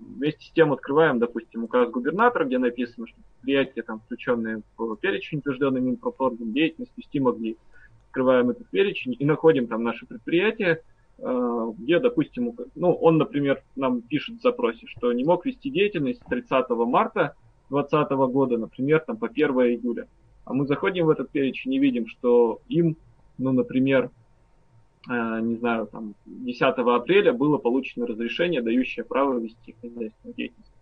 вместе 0.00 0.46
с 0.46 0.50
тем 0.52 0.72
открываем, 0.72 1.18
допустим, 1.18 1.64
указ 1.64 1.90
губернатора, 1.90 2.44
где 2.44 2.58
написано, 2.58 3.06
что 3.06 3.16
предприятия, 3.16 3.82
там, 3.82 4.00
включенные 4.00 4.62
в 4.78 4.96
перечень, 4.96 5.38
утвержденный 5.38 5.82
Минпромторгом, 5.82 6.52
деятельность 6.54 6.92
вести 6.96 7.20
могли. 7.20 7.56
Открываем 8.08 8.48
этот 8.48 8.66
перечень 8.68 9.14
и 9.18 9.24
находим 9.26 9.66
там 9.66 9.84
наше 9.84 10.06
предприятие, 10.06 10.80
где, 11.18 11.98
допустим, 11.98 12.54
ну, 12.74 12.92
он, 12.92 13.16
например, 13.16 13.62
нам 13.74 14.02
пишет 14.02 14.38
в 14.38 14.42
запросе, 14.42 14.86
что 14.86 15.12
не 15.12 15.24
мог 15.24 15.46
вести 15.46 15.70
деятельность 15.70 16.20
с 16.22 16.28
30 16.28 16.68
марта 16.70 17.34
2020 17.70 18.10
года, 18.32 18.58
например, 18.58 19.00
там, 19.00 19.16
по 19.16 19.26
1 19.26 19.50
июля. 19.50 20.08
А 20.44 20.52
мы 20.52 20.66
заходим 20.66 21.06
в 21.06 21.10
этот 21.10 21.30
перечень 21.30 21.74
и 21.74 21.78
видим, 21.78 22.06
что 22.06 22.60
им, 22.68 22.96
ну, 23.38 23.52
например, 23.52 24.10
э, 25.10 25.40
не 25.40 25.56
знаю, 25.56 25.88
там, 25.88 26.14
10 26.26 26.62
апреля 26.62 27.32
было 27.32 27.58
получено 27.58 28.06
разрешение, 28.06 28.62
дающее 28.62 29.04
право 29.04 29.38
вести 29.38 29.74
хозяйственную 29.80 30.34
деятельность. 30.36 30.72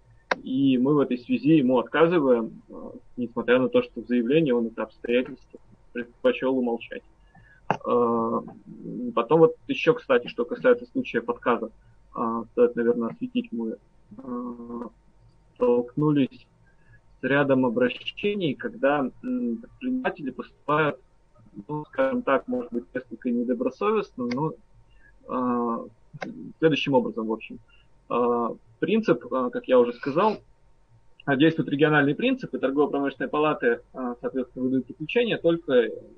И 0.42 0.76
мы 0.78 0.94
в 0.94 0.98
этой 0.98 1.18
связи 1.18 1.56
ему 1.56 1.78
отказываем, 1.78 2.60
э, 2.68 2.74
несмотря 3.16 3.58
на 3.58 3.68
то, 3.68 3.82
что 3.82 4.02
в 4.02 4.06
заявлении 4.06 4.52
он 4.52 4.66
это 4.66 4.82
обстоятельство 4.82 5.60
предпочел 5.92 6.58
умолчать. 6.58 7.02
Э, 7.84 8.40
потом 9.14 9.40
вот 9.40 9.56
еще, 9.68 9.94
кстати, 9.94 10.28
что 10.28 10.44
касается 10.44 10.86
случая 10.86 11.20
отказа, 11.20 11.70
э, 12.16 12.42
стоит, 12.52 12.76
наверное, 12.76 13.10
осветить, 13.10 13.50
мы 13.52 13.76
э, 14.16 14.82
столкнулись 15.54 16.46
рядом 17.22 17.64
обращений, 17.64 18.54
когда 18.54 19.10
предприниматели 19.20 20.30
поступают, 20.30 21.00
ну, 21.68 21.84
скажем 21.86 22.22
так, 22.22 22.46
может 22.48 22.70
быть, 22.72 22.84
несколько 22.92 23.30
недобросовестно, 23.30 24.26
но 24.26 25.86
следующим 26.58 26.92
образом, 26.92 27.26
в 27.28 27.32
общем. 27.32 27.58
Принцип, 28.78 29.26
как 29.26 29.66
я 29.66 29.78
уже 29.78 29.94
сказал, 29.94 30.36
действует 31.26 31.68
региональный 31.68 32.14
принцип, 32.14 32.54
и 32.54 32.58
торгово-промышленные 32.58 33.28
палаты, 33.28 33.80
э, 33.92 34.14
соответственно, 34.20 34.64
выдают 34.64 34.86
заключение 34.86 35.38
только 35.38 35.72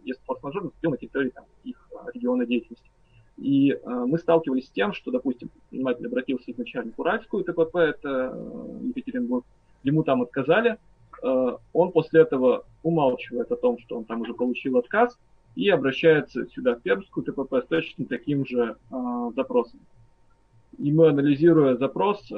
если 0.04 0.22
форс-мажор 0.25 0.64
наступил 0.64 0.90
на 0.90 0.96
территории 0.96 1.30
там, 1.30 1.44
их 1.64 1.76
региона 2.14 2.46
деятельности. 2.46 2.90
И 3.36 3.72
э, 3.72 3.78
мы 3.84 4.18
сталкивались 4.18 4.66
с 4.66 4.70
тем, 4.70 4.92
что, 4.92 5.10
допустим, 5.10 5.48
предприниматель 5.48 6.06
обратился 6.06 6.52
к 6.52 6.98
Уральскую 6.98 7.44
ТПП, 7.44 7.76
это 7.76 8.32
э, 8.34 8.80
Екатеринбург, 8.94 9.44
ему 9.82 10.02
там 10.02 10.22
отказали, 10.22 10.78
Э, 11.22 11.56
он 11.72 11.92
после 11.92 12.22
этого 12.22 12.64
умалчивает 12.82 13.50
о 13.50 13.56
том, 13.56 13.78
что 13.78 13.98
он 13.98 14.04
там 14.04 14.22
уже 14.22 14.34
получил 14.34 14.76
отказ, 14.78 15.18
и 15.54 15.68
обращается 15.70 16.46
сюда, 16.48 16.75
в 16.75 16.82
Пермскую 16.82 17.25
ТПП, 17.25 17.54
с 17.54 17.66
точно 17.66 18.04
таким 18.06 18.46
же 18.46 18.76
э, 18.90 19.30
запросом. 19.34 19.80
И 20.78 20.92
мы, 20.92 21.09
анализируя 21.09 21.76
запрос, 21.76 22.21
э, 22.30 22.35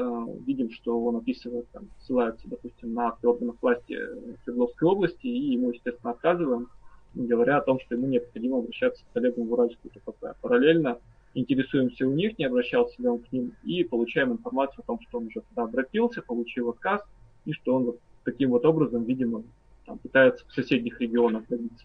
видим, 0.46 0.70
что 0.70 1.00
он 1.04 1.16
описывает, 1.16 1.66
там, 1.72 1.88
ссылается, 2.00 2.46
допустим, 2.48 2.94
на 2.94 3.08
акты 3.08 3.26
органов 3.26 3.56
власти 3.60 3.98
Свердловской 4.44 4.88
области, 4.88 5.26
и 5.26 5.52
ему, 5.54 5.72
естественно, 5.72 6.12
отказываем, 6.12 6.68
говоря 7.14 7.58
о 7.58 7.62
том, 7.62 7.80
что 7.80 7.96
ему 7.96 8.06
необходимо 8.06 8.58
обращаться 8.58 9.02
к 9.04 9.12
коллегам 9.12 9.46
в 9.46 9.52
Уральскую 9.52 9.90
ТПП. 9.92 10.36
Параллельно 10.40 10.98
интересуемся 11.34 12.06
у 12.06 12.12
них, 12.12 12.38
не 12.38 12.44
обращался 12.44 12.94
ли 13.02 13.08
он 13.08 13.18
к 13.18 13.32
ним, 13.32 13.52
и 13.64 13.82
получаем 13.82 14.32
информацию 14.32 14.82
о 14.82 14.86
том, 14.86 15.00
что 15.00 15.18
он 15.18 15.26
уже 15.26 15.40
туда 15.40 15.64
обратился, 15.64 16.22
получил 16.22 16.70
отказ, 16.70 17.02
и 17.44 17.52
что 17.52 17.74
он 17.74 17.84
вот 17.86 17.98
таким 18.24 18.50
вот 18.50 18.64
образом, 18.64 19.04
видимо, 19.04 19.42
там, 19.84 19.98
пытается 19.98 20.46
в 20.46 20.52
соседних 20.52 21.00
регионах 21.00 21.44
добиться 21.48 21.84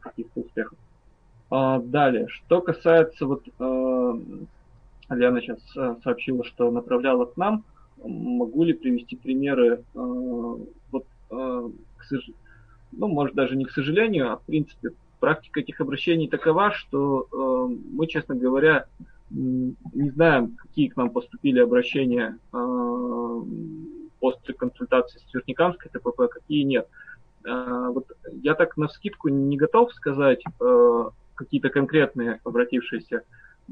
каких-то 0.00 0.40
успехов. 0.40 0.78
А, 1.50 1.78
далее, 1.78 2.26
что 2.28 2.60
касается 2.60 3.26
вот 3.26 3.44
Лена 5.10 5.40
сейчас 5.40 5.58
э, 5.76 5.96
сообщила, 6.02 6.44
что 6.44 6.70
направляла 6.70 7.24
к 7.24 7.36
нам, 7.36 7.64
могу 8.02 8.64
ли 8.64 8.74
привести 8.74 9.16
примеры, 9.16 9.76
э, 9.76 9.78
вот, 9.94 11.06
э, 11.30 11.68
к 11.96 12.04
сож... 12.04 12.30
ну, 12.92 13.08
может 13.08 13.34
даже 13.34 13.56
не 13.56 13.64
к 13.64 13.70
сожалению, 13.70 14.32
а 14.32 14.36
в 14.36 14.42
принципе 14.42 14.90
практика 15.20 15.60
этих 15.60 15.80
обращений 15.80 16.28
такова, 16.28 16.70
что 16.70 17.26
мы, 17.90 18.06
честно 18.06 18.36
говоря, 18.36 18.86
не 19.30 20.10
знаем, 20.10 20.56
какие 20.56 20.86
к 20.86 20.96
нам 20.96 21.10
поступили 21.10 21.58
обращения 21.58 22.38
после 24.20 24.54
консультации 24.54 25.18
с 25.18 25.30
Свердникамской 25.32 25.90
ТПП, 25.90 26.30
какие 26.30 26.62
нет. 26.62 26.88
Вот 27.42 28.06
я 28.30 28.54
так 28.54 28.76
на 28.76 28.86
скидку 28.86 29.28
не 29.28 29.56
готов 29.56 29.92
сказать 29.92 30.40
какие-то 31.34 31.68
конкретные 31.70 32.38
обратившиеся 32.44 33.24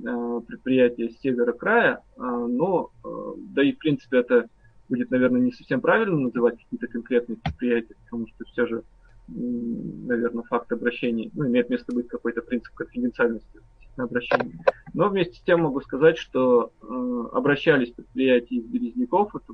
предприятия 0.03 1.11
с 1.11 1.21
севера 1.21 1.53
края, 1.53 2.01
а, 2.17 2.47
но 2.47 2.91
э, 3.05 3.09
да 3.55 3.63
и 3.63 3.73
в 3.73 3.79
принципе 3.79 4.19
это 4.19 4.49
будет, 4.89 5.11
наверное, 5.11 5.41
не 5.41 5.53
совсем 5.53 5.81
правильно 5.81 6.19
называть 6.19 6.59
какие-то 6.59 6.87
конкретные 6.87 7.37
предприятия, 7.37 7.95
потому 8.05 8.29
что 8.29 8.45
все 8.45 8.67
же, 8.67 8.83
наверное, 9.29 10.45
факт 10.45 10.71
обращений, 10.71 11.31
ну, 11.35 11.47
имеет 11.47 11.71
место 11.71 11.93
быть 11.95 12.09
какой-то 12.09 12.43
принцип 12.43 12.73
конфиденциальности 12.75 13.61
обращения. 13.97 14.59
Но 14.95 15.09
вместе 15.09 15.39
с 15.39 15.43
тем 15.43 15.63
могу 15.63 15.81
сказать, 15.81 16.19
что 16.19 16.71
э, 16.83 17.25
обращались 17.33 17.91
предприятия 17.91 18.57
из 18.57 18.67
Березняков, 18.67 19.35
это 19.35 19.53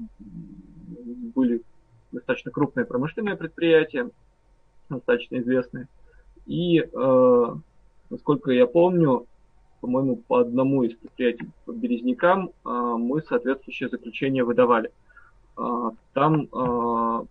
были 1.35 1.63
достаточно 2.11 2.51
крупные 2.51 2.85
промышленные 2.85 3.37
предприятия, 3.37 4.11
достаточно 4.91 5.39
известные. 5.39 5.89
И, 6.47 6.81
э, 6.81 7.55
насколько 8.11 8.51
я 8.51 8.67
помню, 8.67 9.27
по-моему, 9.83 10.17
по 10.17 10.39
одному 10.39 10.85
из 10.85 10.95
предприятий 10.95 11.49
по 11.67 11.73
Березнякам 11.73 12.51
э, 12.65 12.69
мы 12.71 13.21
соответствующее 13.21 13.89
заключение 13.89 14.45
выдавали. 14.45 14.93
Э, 15.59 15.91
там 16.15 16.43
э, 16.53 17.25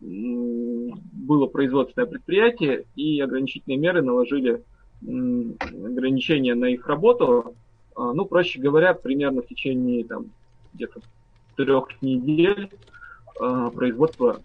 было 0.00 1.46
производственное 1.46 2.08
предприятие, 2.08 2.86
и 2.96 3.20
ограничительные 3.20 3.76
меры 3.76 4.00
наложили 4.00 4.62
ограничения 5.02 6.54
на 6.54 6.66
их 6.66 6.86
работу. 6.86 7.54
Ну, 7.96 8.24
проще 8.24 8.60
говоря, 8.60 8.94
примерно 8.94 9.42
в 9.42 9.46
течение 9.46 10.04
там, 10.04 10.26
где-то 10.72 11.00
трех 11.56 12.00
недель 12.00 12.70
производство 13.34 14.40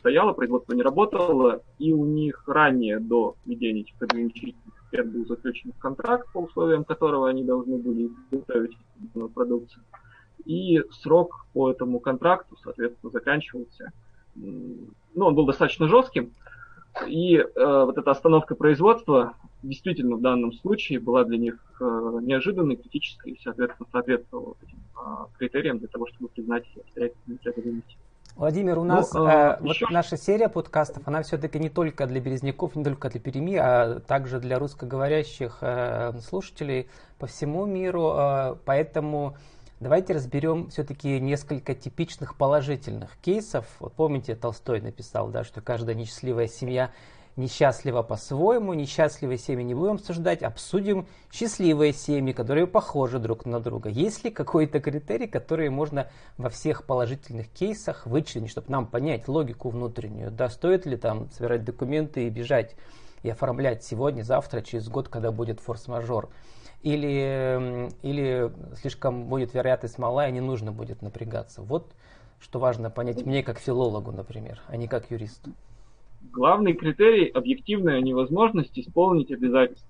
стояло, 0.00 0.32
производство 0.32 0.72
не 0.72 0.82
работало, 0.82 1.62
и 1.78 1.92
у 1.92 2.04
них 2.04 2.42
ранее 2.46 2.98
до 2.98 3.36
введения 3.44 3.82
этих 3.82 3.94
ограничительных 4.00 4.75
мер 4.96 5.04
был 5.04 5.26
заключен 5.26 5.72
контракт, 5.78 6.32
по 6.32 6.38
условиям 6.38 6.84
которого 6.84 7.28
они 7.28 7.44
должны 7.44 7.76
были 7.78 8.10
изготовить 8.30 8.76
продукцию. 9.34 9.82
И 10.44 10.82
срок 10.90 11.46
по 11.52 11.70
этому 11.70 12.00
контракту, 12.00 12.56
соответственно, 12.62 13.10
заканчивался. 13.10 13.92
Ну, 14.34 14.86
он 15.14 15.34
был 15.34 15.46
достаточно 15.46 15.88
жестким, 15.88 16.30
И 17.08 17.36
э, 17.36 17.44
вот 17.54 17.98
эта 17.98 18.10
остановка 18.10 18.54
производства 18.54 19.34
действительно 19.62 20.16
в 20.16 20.20
данном 20.20 20.52
случае 20.52 21.00
была 21.00 21.24
для 21.24 21.38
них 21.38 21.58
э, 21.80 22.18
неожиданной, 22.22 22.76
критической 22.76 23.32
и, 23.32 23.40
соответственно, 23.42 23.88
соответствовала 23.90 24.56
этим 24.62 24.78
э, 24.78 25.38
критериям 25.38 25.78
для 25.78 25.88
того, 25.88 26.06
чтобы 26.06 26.28
признать 26.28 26.64
обстоятельства 26.76 27.30
необходимости. 27.30 27.96
Владимир, 28.36 28.78
у 28.78 28.84
ну, 28.84 28.96
нас 28.96 29.14
ну, 29.14 29.26
э, 29.26 29.56
вот 29.60 29.76
наша 29.88 30.18
серия 30.18 30.50
подкастов, 30.50 31.08
она 31.08 31.22
все-таки 31.22 31.58
не 31.58 31.70
только 31.70 32.06
для 32.06 32.20
березняков, 32.20 32.76
не 32.76 32.84
только 32.84 33.08
для 33.08 33.18
Перми, 33.18 33.56
а 33.56 33.98
также 34.00 34.40
для 34.40 34.58
русскоговорящих 34.58 35.58
э, 35.62 36.12
слушателей 36.20 36.86
по 37.18 37.26
всему 37.26 37.64
миру. 37.64 38.12
Э, 38.14 38.56
поэтому 38.66 39.36
давайте 39.80 40.12
разберем 40.12 40.68
все-таки 40.68 41.18
несколько 41.18 41.74
типичных 41.74 42.36
положительных 42.36 43.16
кейсов. 43.22 43.64
Вот 43.80 43.94
помните, 43.94 44.34
Толстой 44.34 44.82
написал, 44.82 45.28
да, 45.28 45.42
что 45.42 45.62
каждая 45.62 45.96
несчастливая 45.96 46.46
семья 46.46 46.90
несчастлива 47.36 48.02
по-своему, 48.02 48.74
несчастливые 48.74 49.38
семьи 49.38 49.62
не 49.62 49.74
будем 49.74 49.94
обсуждать, 49.94 50.42
обсудим 50.42 51.06
счастливые 51.30 51.92
семьи, 51.92 52.32
которые 52.32 52.66
похожи 52.66 53.18
друг 53.18 53.44
на 53.44 53.60
друга. 53.60 53.90
Есть 53.90 54.24
ли 54.24 54.30
какой-то 54.30 54.80
критерий, 54.80 55.26
который 55.26 55.68
можно 55.68 56.08
во 56.38 56.48
всех 56.48 56.84
положительных 56.84 57.48
кейсах 57.48 58.06
вычленить, 58.06 58.50
чтобы 58.50 58.70
нам 58.70 58.86
понять 58.86 59.28
логику 59.28 59.68
внутреннюю? 59.68 60.30
Да, 60.30 60.48
стоит 60.48 60.86
ли 60.86 60.96
там 60.96 61.30
собирать 61.30 61.64
документы 61.64 62.26
и 62.26 62.30
бежать 62.30 62.74
и 63.22 63.30
оформлять 63.30 63.84
сегодня, 63.84 64.22
завтра, 64.22 64.62
через 64.62 64.88
год, 64.88 65.08
когда 65.08 65.30
будет 65.30 65.60
форс-мажор? 65.60 66.30
Или, 66.82 67.90
или 68.02 68.52
слишком 68.80 69.24
будет 69.24 69.54
вероятность 69.54 69.98
мала, 69.98 70.28
и 70.28 70.32
не 70.32 70.40
нужно 70.40 70.72
будет 70.72 71.02
напрягаться? 71.02 71.62
Вот 71.62 71.92
что 72.38 72.58
важно 72.58 72.90
понять 72.90 73.24
мне 73.24 73.42
как 73.42 73.58
филологу, 73.58 74.12
например, 74.12 74.60
а 74.68 74.76
не 74.76 74.88
как 74.88 75.10
юристу. 75.10 75.50
Главный 76.32 76.74
критерий– 76.74 77.26
объективная 77.34 78.00
невозможность 78.00 78.78
исполнить 78.78 79.30
обязательства, 79.30 79.88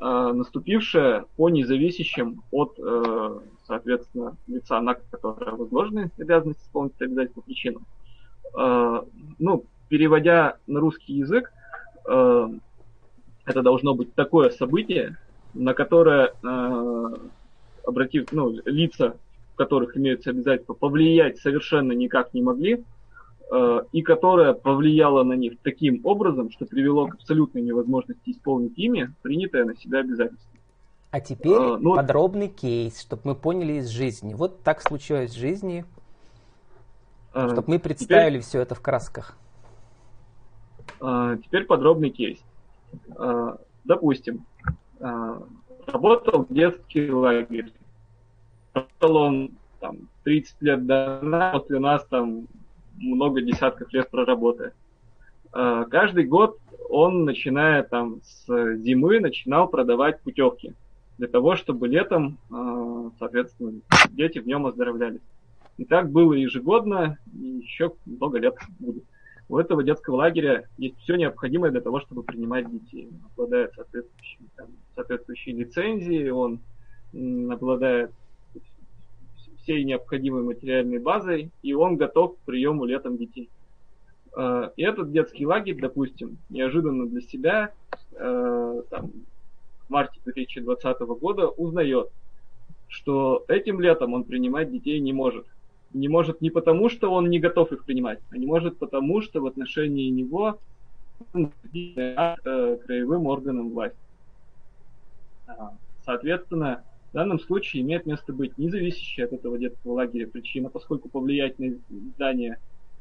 э, 0.00 0.32
наступившее 0.32 1.26
по 1.36 1.48
независящим 1.48 2.42
от, 2.50 2.78
э, 2.78 3.40
соответственно, 3.66 4.36
лица, 4.46 4.80
на 4.80 4.94
которое 4.94 5.52
возложены 5.52 6.10
обязанности 6.18 6.62
исполнить 6.62 7.00
обязательства 7.00 7.40
причинам. 7.42 7.86
Э, 8.58 9.02
ну, 9.38 9.64
переводя 9.88 10.56
на 10.66 10.80
русский 10.80 11.14
язык, 11.14 11.52
это 12.04 13.62
должно 13.62 13.94
быть 13.94 14.14
такое 14.14 14.50
событие, 14.50 15.16
на 15.54 15.74
которое 15.74 16.32
обратив, 17.84 18.32
ну, 18.32 18.56
лица, 18.64 19.16
в 19.52 19.56
которых 19.56 19.96
имеются 19.96 20.30
обязательства, 20.30 20.74
повлиять 20.74 21.38
совершенно 21.38 21.92
никак 21.92 22.32
не 22.32 22.42
могли, 22.42 22.84
и 23.92 24.02
которая 24.02 24.52
повлияла 24.52 25.24
на 25.24 25.32
них 25.32 25.54
таким 25.62 26.00
образом, 26.04 26.50
что 26.52 26.66
привело 26.66 27.08
к 27.08 27.14
абсолютной 27.14 27.62
невозможности 27.62 28.30
исполнить 28.30 28.78
ими 28.78 29.12
принятое 29.22 29.64
на 29.64 29.76
себя 29.76 30.00
обязательство. 30.00 30.50
А 31.10 31.20
теперь 31.20 31.56
а, 31.58 31.76
ну, 31.76 31.96
подробный 31.96 32.48
кейс, 32.48 33.00
чтобы 33.00 33.22
мы 33.24 33.34
поняли 33.34 33.74
из 33.74 33.88
жизни. 33.88 34.34
Вот 34.34 34.62
так 34.62 34.80
случилось 34.80 35.32
в 35.32 35.38
жизни, 35.38 35.84
а, 37.32 37.48
чтобы 37.48 37.64
мы 37.66 37.78
представили 37.80 38.34
теперь, 38.34 38.42
все 38.42 38.60
это 38.60 38.76
в 38.76 38.80
красках. 38.80 39.36
А, 41.00 41.36
теперь 41.36 41.64
подробный 41.64 42.10
кейс. 42.10 42.38
А, 43.16 43.58
допустим, 43.84 44.46
а, 45.00 45.42
работал 45.86 46.46
детский 46.48 47.10
лагерь. 47.10 47.72
Работал 48.72 49.16
он 49.16 49.50
там, 49.80 50.08
30 50.22 50.62
лет 50.62 50.86
до 50.86 51.20
нас, 51.22 51.52
после 51.60 51.80
нас 51.80 52.04
там 52.06 52.46
много 53.00 53.40
десятков 53.42 53.92
лет 53.92 54.10
проработая. 54.10 54.72
А, 55.52 55.84
каждый 55.84 56.24
год 56.24 56.58
он, 56.88 57.24
начиная 57.24 57.82
там 57.82 58.20
с 58.22 58.76
зимы, 58.76 59.20
начинал 59.20 59.68
продавать 59.68 60.20
путевки 60.20 60.74
для 61.18 61.28
того, 61.28 61.56
чтобы 61.56 61.88
летом, 61.88 62.38
а, 62.50 63.10
соответственно, 63.18 63.80
дети 64.10 64.38
в 64.38 64.46
нем 64.46 64.66
оздоровлялись. 64.66 65.20
И 65.78 65.84
так 65.84 66.10
было 66.10 66.34
ежегодно, 66.34 67.18
и 67.32 67.46
еще 67.46 67.92
много 68.04 68.38
лет 68.38 68.54
будет. 68.78 69.04
У 69.48 69.58
этого 69.58 69.82
детского 69.82 70.16
лагеря 70.16 70.68
есть 70.78 70.96
все 71.00 71.16
необходимое 71.16 71.72
для 71.72 71.80
того, 71.80 72.00
чтобы 72.00 72.22
принимать 72.22 72.70
детей. 72.70 73.08
Он 73.08 73.30
обладает 73.32 73.72
соответствующей, 73.74 74.38
там, 74.56 74.68
соответствующей 74.94 75.52
лицензией, 75.52 76.30
он 76.30 76.60
обладает 77.50 78.12
всей 79.62 79.84
необходимой 79.84 80.42
материальной 80.42 80.98
базой, 80.98 81.50
и 81.62 81.72
он 81.72 81.96
готов 81.96 82.36
к 82.36 82.38
приему 82.46 82.84
летом 82.84 83.16
детей. 83.16 83.48
Э, 84.36 84.70
и 84.76 84.82
этот 84.82 85.12
детский 85.12 85.46
лагерь, 85.46 85.80
допустим, 85.80 86.38
неожиданно 86.48 87.06
для 87.06 87.20
себя 87.20 87.72
э, 88.12 88.82
там, 88.90 89.10
в 89.86 89.90
марте 89.90 90.20
2020 90.24 91.00
года 91.00 91.48
узнает, 91.48 92.08
что 92.88 93.44
этим 93.48 93.80
летом 93.80 94.14
он 94.14 94.24
принимать 94.24 94.70
детей 94.70 95.00
не 95.00 95.12
может. 95.12 95.46
Не 95.92 96.08
может 96.08 96.40
не 96.40 96.50
потому, 96.50 96.88
что 96.88 97.12
он 97.12 97.28
не 97.28 97.40
готов 97.40 97.72
их 97.72 97.84
принимать, 97.84 98.20
а 98.30 98.38
не 98.38 98.46
может 98.46 98.78
потому, 98.78 99.22
что 99.22 99.40
в 99.40 99.46
отношении 99.46 100.08
него 100.08 100.58
э, 101.34 102.76
краевым 102.84 103.26
органам 103.26 103.70
власти. 103.70 103.98
Соответственно, 106.04 106.84
в 107.10 107.14
данном 107.14 107.40
случае 107.40 107.82
имеет 107.82 108.06
место 108.06 108.32
быть 108.32 108.56
независящая 108.56 109.26
от 109.26 109.32
этого 109.32 109.58
детского 109.58 109.94
лагеря 109.94 110.28
причина, 110.28 110.68
поскольку 110.68 111.08
повлиять 111.08 111.58
на 111.58 111.74
издание 111.90 112.58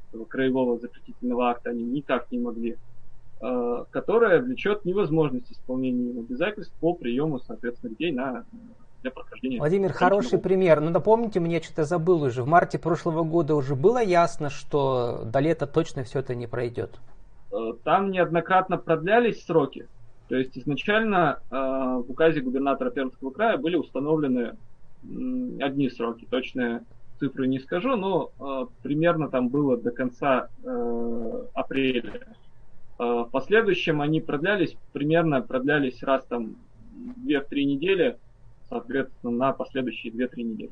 этого 0.10 0.26
краевого 0.26 0.80
запретительного 0.80 1.50
акта 1.50 1.70
они 1.70 1.84
никак 1.84 2.32
не 2.32 2.40
могли, 2.40 2.78
э, 3.42 3.86
которая 3.92 4.42
влечет 4.42 4.84
невозможность 4.84 5.52
исполнения 5.52 6.20
обязательств 6.20 6.74
по 6.80 6.94
приему, 6.94 7.40
соответственно, 7.40 7.92
людей 7.92 8.12
на 8.12 8.46
для 9.02 9.12
прохождения. 9.12 9.60
Владимир, 9.60 9.94
хороший 9.94 10.40
пример. 10.40 10.82
Но 10.82 10.90
напомните 10.90 11.40
мне, 11.40 11.62
что-то 11.62 11.86
забыл 11.86 12.24
уже. 12.24 12.44
В 12.44 12.48
марте 12.48 12.78
прошлого 12.78 13.24
года 13.24 13.56
уже 13.56 13.76
было 13.76 14.04
ясно, 14.04 14.50
что 14.50 15.24
до 15.26 15.40
лета 15.40 15.68
точно 15.68 16.04
все 16.04 16.20
это 16.20 16.36
не 16.36 16.48
пройдет. 16.48 17.00
Э, 17.52 17.74
там 17.84 18.12
неоднократно 18.12 18.78
продлялись 18.78 19.46
сроки. 19.46 19.88
То 20.30 20.36
есть 20.36 20.56
изначально 20.56 21.40
э, 21.50 21.56
в 21.56 22.06
указе 22.08 22.42
губернатора 22.42 22.92
Пермского 22.92 23.32
края 23.32 23.58
были 23.58 23.76
установлены 23.76 24.40
э, 24.40 24.56
одни 25.60 25.90
сроки, 25.90 26.28
точные 26.30 26.84
цифры 27.20 27.48
не 27.48 27.58
скажу, 27.58 27.96
но 27.96 28.32
э, 28.40 28.66
примерно 28.84 29.28
там 29.30 29.50
было 29.50 29.76
до 29.76 29.90
конца 29.90 30.50
э, 30.64 31.44
апреля. 31.56 32.28
Э, 33.00 33.26
в 33.28 33.30
последующем 33.32 34.02
они 34.02 34.22
продлялись, 34.22 34.76
примерно 34.94 35.42
продлялись 35.42 36.04
раз 36.04 36.24
там 36.26 36.58
2-3 37.26 37.64
недели, 37.64 38.20
соответственно, 38.70 39.32
на 39.32 39.54
последующие 39.54 40.14
2-3 40.14 40.44
недели. 40.44 40.72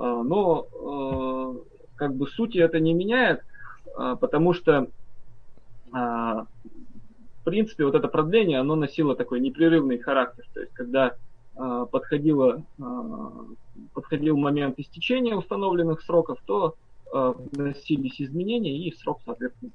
Э, 0.00 0.22
но 0.24 0.66
э, 0.74 1.78
как 1.94 2.16
бы 2.16 2.26
сути 2.26 2.58
это 2.58 2.80
не 2.80 2.92
меняет, 2.92 3.44
э, 3.96 4.16
потому 4.20 4.52
что 4.52 4.88
э, 5.94 6.44
в 7.44 7.50
принципе, 7.50 7.84
вот 7.84 7.94
это 7.94 8.08
продление, 8.08 8.58
оно 8.58 8.74
носило 8.74 9.14
такой 9.14 9.38
непрерывный 9.38 9.98
характер. 9.98 10.46
То 10.54 10.60
есть, 10.60 10.72
когда 10.72 11.14
э, 11.56 11.86
подходило, 11.92 12.62
э, 12.78 12.82
подходил 13.92 14.38
момент 14.38 14.78
истечения 14.78 15.36
установленных 15.36 16.00
сроков, 16.00 16.38
то 16.46 16.74
э, 17.12 17.34
вносились 17.52 18.18
изменения, 18.18 18.88
и 18.88 18.96
срок, 18.96 19.20
соответственно, 19.26 19.72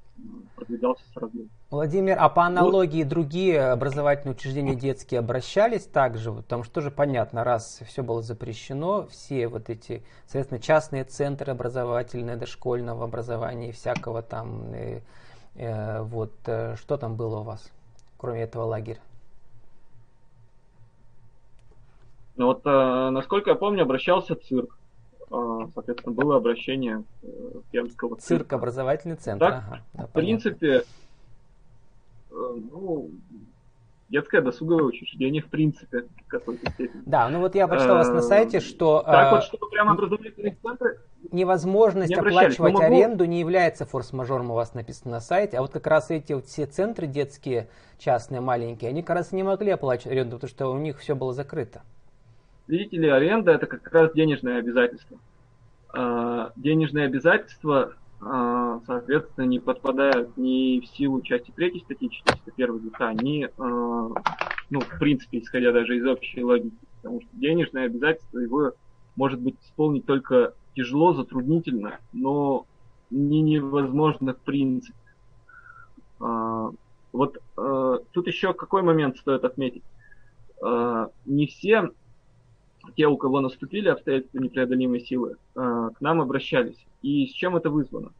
продвигался 0.56 1.04
с 1.14 1.16
разбегом. 1.16 1.48
Владимир, 1.70 2.16
а 2.18 2.28
по 2.28 2.44
аналогии 2.44 3.04
вот. 3.04 3.08
другие 3.08 3.60
образовательные 3.70 4.34
учреждения 4.34 4.74
детские 4.74 5.20
обращались 5.20 5.84
также? 5.84 6.32
Потому 6.32 6.64
что 6.64 6.74
тоже 6.74 6.90
понятно, 6.90 7.44
раз 7.44 7.82
все 7.86 8.02
было 8.02 8.20
запрещено, 8.20 9.06
все 9.12 9.46
вот 9.46 9.70
эти, 9.70 10.02
соответственно, 10.26 10.60
частные 10.60 11.04
центры 11.04 11.52
образовательные, 11.52 12.34
дошкольного 12.34 13.04
образования 13.04 13.68
и 13.68 13.72
всякого 13.72 14.22
там... 14.22 14.74
И 14.74 15.00
вот, 15.60 16.32
э, 16.46 16.76
что 16.76 16.96
там 16.96 17.16
было 17.16 17.40
у 17.40 17.42
вас, 17.42 17.70
кроме 18.16 18.42
этого 18.42 18.64
лагеря? 18.64 19.00
Ну 22.36 22.46
вот, 22.46 22.62
э, 22.64 23.10
насколько 23.10 23.50
я 23.50 23.56
помню, 23.56 23.82
обращался 23.82 24.34
цирк. 24.36 24.76
Соответственно, 25.28 26.12
было 26.12 26.36
обращение 26.36 27.04
Пермского 27.70 28.16
цирка. 28.16 28.26
Цирк, 28.26 28.52
образовательный 28.52 29.14
центр. 29.14 29.46
Так, 29.46 29.64
ага, 29.64 29.82
да, 29.92 30.06
в 30.06 30.10
принципе, 30.10 30.82
ну, 32.30 33.10
детское 34.10 34.42
досуговое 34.42 34.84
учреждение 34.84 35.40
в 35.40 35.46
принципе 35.46 36.02
в 36.26 36.28
какой-то 36.28 36.70
степени. 36.72 37.02
Да, 37.06 37.28
ну 37.28 37.38
вот 37.40 37.54
я 37.54 37.66
прочитал 37.68 37.96
вас 37.96 38.08
на 38.08 38.22
сайте, 38.22 38.60
что... 38.60 39.02
Так 39.06 39.32
вот, 39.32 39.44
что 39.44 39.58
прямо 39.70 39.92
образовательные 39.92 40.56
центры 40.62 40.98
невозможность 41.30 42.12
оплачивать 42.12 42.74
могу... 42.74 42.84
аренду 42.84 43.24
не 43.24 43.40
является 43.40 43.86
форс-мажором, 43.86 44.50
у 44.50 44.54
вас 44.54 44.74
написано 44.74 45.12
на 45.12 45.20
сайте, 45.20 45.58
а 45.58 45.62
вот 45.62 45.70
как 45.70 45.86
раз 45.86 46.10
эти 46.10 46.32
вот 46.32 46.46
все 46.46 46.66
центры 46.66 47.06
детские, 47.06 47.68
частные, 47.98 48.40
маленькие, 48.40 48.90
они 48.90 49.02
как 49.02 49.16
раз 49.16 49.32
не 49.32 49.42
могли 49.42 49.70
оплачивать 49.70 50.12
аренду, 50.12 50.36
потому 50.36 50.50
что 50.50 50.66
у 50.68 50.78
них 50.78 50.98
все 50.98 51.14
было 51.14 51.32
закрыто. 51.32 51.82
Видите 52.66 52.98
ли, 52.98 53.08
аренда 53.08 53.52
это 53.52 53.66
как 53.66 53.86
раз 53.92 54.12
денежное 54.12 54.58
обязательство. 54.58 55.18
А, 55.92 56.52
денежное 56.56 57.06
обязательство 57.06 57.94
соответственно, 58.20 59.46
не 59.46 59.58
подпадают 59.58 60.36
ни 60.36 60.80
в 60.80 60.86
силу 60.86 61.22
части 61.22 61.52
третьей 61.56 61.80
статьи 61.80 62.10
401 62.10 62.78
ГК, 62.90 63.12
ни, 63.14 63.44
а, 63.44 63.50
ну, 64.68 64.80
в 64.80 64.98
принципе, 64.98 65.38
исходя 65.38 65.72
даже 65.72 65.96
из 65.96 66.06
общей 66.06 66.44
логики, 66.44 66.76
потому 67.00 67.22
что 67.22 67.30
денежное 67.32 67.86
обязательство 67.86 68.38
его 68.38 68.72
может 69.16 69.40
быть 69.40 69.56
исполнить 69.62 70.04
только 70.04 70.52
тяжело, 70.76 71.14
затруднительно, 71.14 71.98
но 72.12 72.66
не 73.10 73.40
невозможно 73.40 74.34
в 74.34 74.40
принципе. 74.40 74.94
А, 76.20 76.70
вот 77.12 77.38
тут 78.12 78.26
еще 78.26 78.52
какой 78.54 78.82
момент 78.82 79.16
стоит 79.16 79.44
отметить. 79.44 79.82
Не 80.62 81.46
все 81.46 81.90
те, 82.96 83.06
у 83.06 83.16
кого 83.16 83.40
наступили 83.40 83.88
обстоятельства 83.88 84.38
непреодолимой 84.38 85.00
силы, 85.00 85.36
к 85.54 85.94
нам 86.00 86.20
обращались. 86.20 86.86
И 87.02 87.26
с 87.26 87.32
чем 87.32 87.56
это 87.56 87.70
вызвано? 87.70 88.12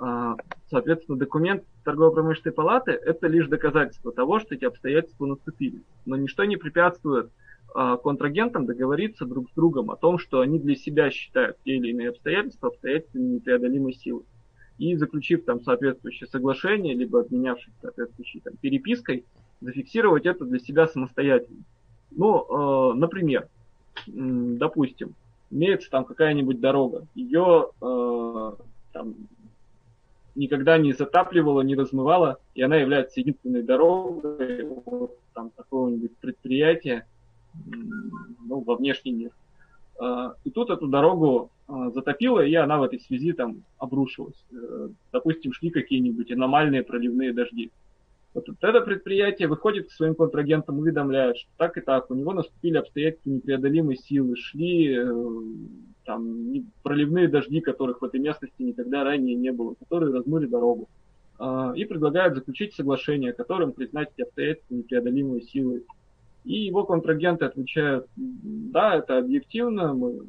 А, 0.00 0.34
соответственно, 0.70 1.18
документ 1.18 1.62
торгово-промышленной 1.84 2.54
палаты– 2.54 2.92
это 3.04 3.26
лишь 3.26 3.48
доказательство 3.48 4.12
того, 4.12 4.40
что 4.40 4.54
эти 4.54 4.64
обстоятельства 4.64 5.26
наступили. 5.26 5.82
Но 6.06 6.16
ничто 6.16 6.44
не 6.44 6.56
препятствует 6.56 7.30
а, 7.74 7.98
контрагентам 7.98 8.64
договориться 8.64 9.26
друг 9.26 9.50
с 9.50 9.54
другом 9.54 9.90
о 9.90 9.96
том, 9.96 10.18
что 10.18 10.40
они 10.40 10.58
для 10.58 10.74
себя 10.74 11.10
считают 11.10 11.58
те 11.64 11.76
или 11.76 11.90
иные 11.90 12.08
обстоятельства 12.08 12.70
обстоятельствами 12.70 13.34
непреодолимой 13.34 13.92
силы. 13.92 14.22
И 14.78 14.96
заключив 14.96 15.44
там 15.44 15.60
соответствующее 15.60 16.26
соглашение, 16.28 16.94
либо 16.94 17.20
обменявшись 17.20 17.74
соответствующей 17.82 18.40
там, 18.40 18.56
перепиской, 18.56 19.26
зафиксировать 19.60 20.24
это 20.24 20.46
для 20.46 20.58
себя 20.58 20.86
самостоятельно. 20.86 21.64
Ну, 22.10 22.92
э, 22.92 22.94
например, 22.94 23.48
допустим, 24.06 25.14
имеется 25.50 25.90
там 25.90 26.04
какая-нибудь 26.04 26.60
дорога, 26.60 27.06
ее 27.14 27.70
э, 27.80 28.52
там, 28.92 29.14
никогда 30.34 30.78
не 30.78 30.92
затапливала, 30.92 31.62
не 31.62 31.74
размывала, 31.74 32.38
и 32.54 32.62
она 32.62 32.76
является 32.76 33.20
единственной 33.20 33.62
дорогой 33.62 34.64
вот, 34.64 35.18
там, 35.34 35.50
какого-нибудь 35.56 36.16
предприятия 36.18 37.06
ну, 37.64 38.60
во 38.60 38.76
внешний 38.76 39.12
мир. 39.12 39.30
Э, 40.00 40.32
и 40.44 40.50
тут 40.50 40.70
эту 40.70 40.86
дорогу 40.86 41.50
э, 41.68 41.90
затопило, 41.94 42.40
и 42.40 42.54
она 42.54 42.78
в 42.78 42.84
этой 42.84 43.00
связи 43.00 43.32
там 43.32 43.62
обрушилась. 43.78 44.44
Э, 44.52 44.88
допустим, 45.12 45.52
шли 45.52 45.70
какие-нибудь 45.70 46.30
аномальные 46.32 46.82
проливные 46.82 47.32
дожди. 47.32 47.70
Вот 48.32 48.48
это 48.48 48.80
предприятие 48.80 49.48
выходит 49.48 49.88
к 49.88 49.92
своим 49.92 50.14
контрагентам, 50.14 50.78
уведомляет, 50.78 51.36
что 51.36 51.50
так 51.56 51.76
и 51.76 51.80
так, 51.80 52.10
у 52.10 52.14
него 52.14 52.32
наступили 52.32 52.76
обстоятельства 52.76 53.30
непреодолимой 53.30 53.96
силы, 53.96 54.36
шли 54.36 54.96
э, 54.96 55.12
там 56.04 56.52
проливные 56.84 57.26
дожди, 57.26 57.60
которых 57.60 58.00
в 58.00 58.04
этой 58.04 58.20
местности 58.20 58.62
никогда 58.62 59.02
ранее 59.02 59.34
не 59.34 59.50
было, 59.50 59.74
которые 59.74 60.14
размыли 60.14 60.46
дорогу. 60.46 60.88
Э, 61.40 61.72
и 61.74 61.84
предлагают 61.84 62.36
заключить 62.36 62.74
соглашение, 62.74 63.32
которым 63.32 63.72
признать 63.72 64.10
эти 64.14 64.22
обстоятельства 64.22 64.74
непреодолимой 64.74 65.42
силой. 65.42 65.84
И 66.44 66.54
его 66.66 66.84
контрагенты 66.84 67.46
отвечают, 67.46 68.06
да, 68.16 68.94
это 68.94 69.18
объективно, 69.18 69.92
мы 69.92 70.20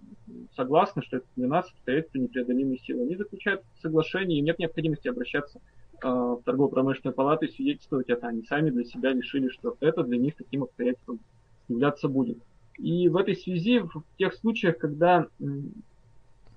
согласны, 0.55 1.03
что 1.03 1.17
это 1.17 1.25
для 1.35 1.47
нас 1.47 1.69
обстоятельства 1.69 2.17
непреодолимой 2.17 2.79
силы. 2.79 3.03
Они 3.03 3.15
заключают 3.15 3.61
соглашение, 3.81 4.39
и 4.39 4.41
нет 4.41 4.57
необходимости 4.57 5.07
обращаться 5.07 5.61
Э, 6.03 6.35
в 6.39 6.41
торгово-промышленную 6.43 7.13
палату 7.13 7.45
и 7.45 7.51
свидетельствовать 7.51 8.09
это. 8.09 8.27
Они 8.27 8.43
сами 8.43 8.71
для 8.71 8.83
себя 8.83 9.13
решили, 9.13 9.49
что 9.49 9.77
это 9.81 10.03
для 10.03 10.17
них 10.17 10.35
таким 10.35 10.63
обстоятельством 10.63 11.19
являться 11.67 12.07
будет. 12.07 12.39
И 12.77 13.07
в 13.07 13.17
этой 13.17 13.35
связи, 13.35 13.79
в 13.79 14.03
тех 14.17 14.33
случаях, 14.33 14.79
когда 14.79 15.27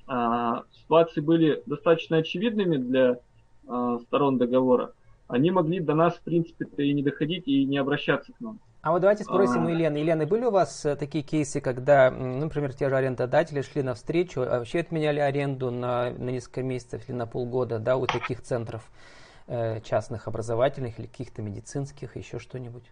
а, 0.06 0.62
ситуации 0.72 1.20
были 1.20 1.62
достаточно 1.66 2.18
очевидными 2.18 2.78
для 2.78 3.18
а, 3.68 3.98
сторон 3.98 4.38
договора, 4.38 4.92
они 5.28 5.50
могли 5.50 5.80
до 5.80 5.94
нас, 5.94 6.14
в 6.14 6.22
принципе-то, 6.22 6.82
и 6.82 6.94
не 6.94 7.02
доходить, 7.02 7.46
и 7.46 7.66
не 7.66 7.76
обращаться 7.76 8.32
к 8.32 8.40
нам. 8.40 8.58
А 8.80 8.92
вот 8.92 9.00
давайте 9.00 9.24
спросим 9.24 9.66
у 9.66 9.68
Елены. 9.68 9.98
Елены, 9.98 10.26
были 10.26 10.44
у 10.44 10.50
вас 10.50 10.86
э, 10.86 10.96
такие 10.96 11.24
кейсы, 11.24 11.60
когда, 11.60 12.10
ну, 12.10 12.38
например, 12.38 12.72
те 12.72 12.88
же 12.88 12.96
арендодатели 12.96 13.60
шли 13.60 13.82
навстречу, 13.82 14.40
а 14.42 14.58
вообще 14.60 14.80
отменяли 14.80 15.20
аренду 15.20 15.70
на, 15.70 16.10
на 16.10 16.30
несколько 16.30 16.62
месяцев 16.62 17.02
или 17.08 17.16
на 17.16 17.26
полгода, 17.26 17.78
да, 17.78 17.96
у 17.96 18.06
таких 18.06 18.42
центров? 18.42 18.90
Э, 19.46 19.78
частных 19.82 20.26
образовательных 20.26 20.98
или 20.98 21.06
каких-то 21.06 21.42
медицинских, 21.42 22.16
еще 22.16 22.38
что-нибудь? 22.38 22.84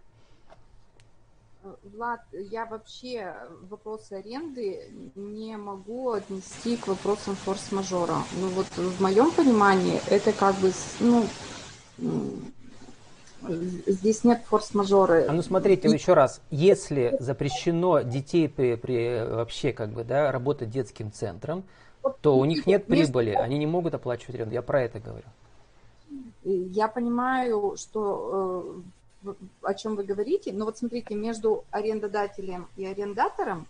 Влад, 1.82 2.20
я 2.32 2.66
вообще 2.66 3.34
вопросы 3.70 4.14
аренды 4.14 4.90
не 5.14 5.56
могу 5.56 6.10
отнести 6.10 6.76
к 6.76 6.88
вопросам 6.88 7.36
форс-мажора. 7.36 8.16
Ну 8.38 8.48
вот 8.48 8.66
в 8.66 9.00
моем 9.00 9.30
понимании 9.30 9.98
это 10.10 10.32
как 10.32 10.54
бы, 10.56 10.72
ну, 11.00 11.24
здесь 13.86 14.22
нет 14.22 14.42
форс-мажора. 14.44 15.30
А 15.30 15.32
ну 15.32 15.40
смотрите, 15.40 15.88
И... 15.88 15.92
еще 15.92 16.12
раз, 16.12 16.42
если 16.50 17.16
запрещено 17.18 18.00
детей 18.00 18.46
при, 18.46 18.74
при 18.74 19.24
вообще 19.24 19.72
как 19.72 19.88
бы, 19.90 20.04
да, 20.04 20.30
работать 20.32 20.68
детским 20.68 21.10
центром, 21.10 21.64
то 22.20 22.36
у 22.36 22.44
них 22.44 22.66
нет 22.66 22.84
прибыли, 22.84 23.30
они 23.30 23.56
не 23.56 23.66
могут 23.66 23.94
оплачивать 23.94 24.34
аренду. 24.34 24.52
Я 24.52 24.60
про 24.60 24.82
это 24.82 25.00
говорю. 25.00 25.24
Я 26.44 26.88
понимаю, 26.88 27.76
что 27.76 28.82
э, 29.24 29.32
о 29.62 29.74
чем 29.74 29.96
вы 29.96 30.04
говорите, 30.04 30.52
но 30.52 30.64
вот 30.64 30.78
смотрите, 30.78 31.14
между 31.14 31.64
арендодателем 31.70 32.68
и 32.76 32.84
арендатором 32.84 33.66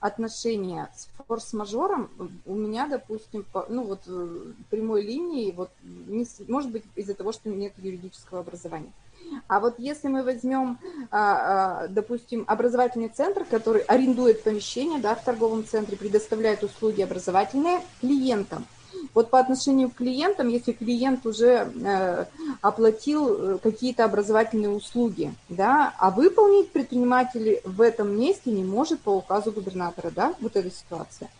отношения 0.00 0.90
с 0.94 1.08
форс-мажором 1.26 2.10
у 2.44 2.54
меня, 2.54 2.88
допустим, 2.88 3.44
по, 3.52 3.66
ну 3.68 3.84
вот 3.84 4.00
э, 4.06 4.52
прямой 4.68 5.02
линии, 5.02 5.52
вот 5.52 5.70
не, 5.82 6.26
может 6.48 6.70
быть 6.70 6.84
из-за 6.96 7.14
того, 7.14 7.32
что 7.32 7.48
нет 7.48 7.72
юридического 7.78 8.40
образования. 8.40 8.92
А 9.48 9.60
вот 9.60 9.78
если 9.78 10.08
мы 10.08 10.22
возьмем, 10.22 10.78
а, 11.10 11.84
а, 11.84 11.88
допустим, 11.88 12.44
образовательный 12.46 13.08
центр, 13.08 13.44
который 13.44 13.82
арендует 13.82 14.42
помещение 14.42 15.00
да, 15.00 15.14
в 15.14 15.24
торговом 15.24 15.64
центре, 15.64 15.96
предоставляет 15.96 16.62
услуги 16.62 17.00
образовательные 17.00 17.80
клиентам, 18.00 18.66
вот 19.14 19.30
по 19.30 19.38
отношению 19.38 19.90
к 19.90 19.94
клиентам, 19.94 20.48
если 20.48 20.72
клиент 20.72 21.24
уже 21.24 21.70
э, 21.84 22.24
оплатил 22.60 23.28
э, 23.28 23.58
какие-то 23.58 24.04
образовательные 24.04 24.70
услуги, 24.70 25.32
да, 25.48 25.94
а 25.98 26.10
выполнить 26.10 26.72
предприниматель 26.72 27.60
в 27.64 27.80
этом 27.80 28.18
месте 28.18 28.50
не 28.50 28.64
может 28.64 29.00
по 29.00 29.10
указу 29.10 29.52
губернатора, 29.52 30.10
да, 30.10 30.34
вот 30.40 30.56
эта 30.56 30.70
ситуация. 30.70 31.30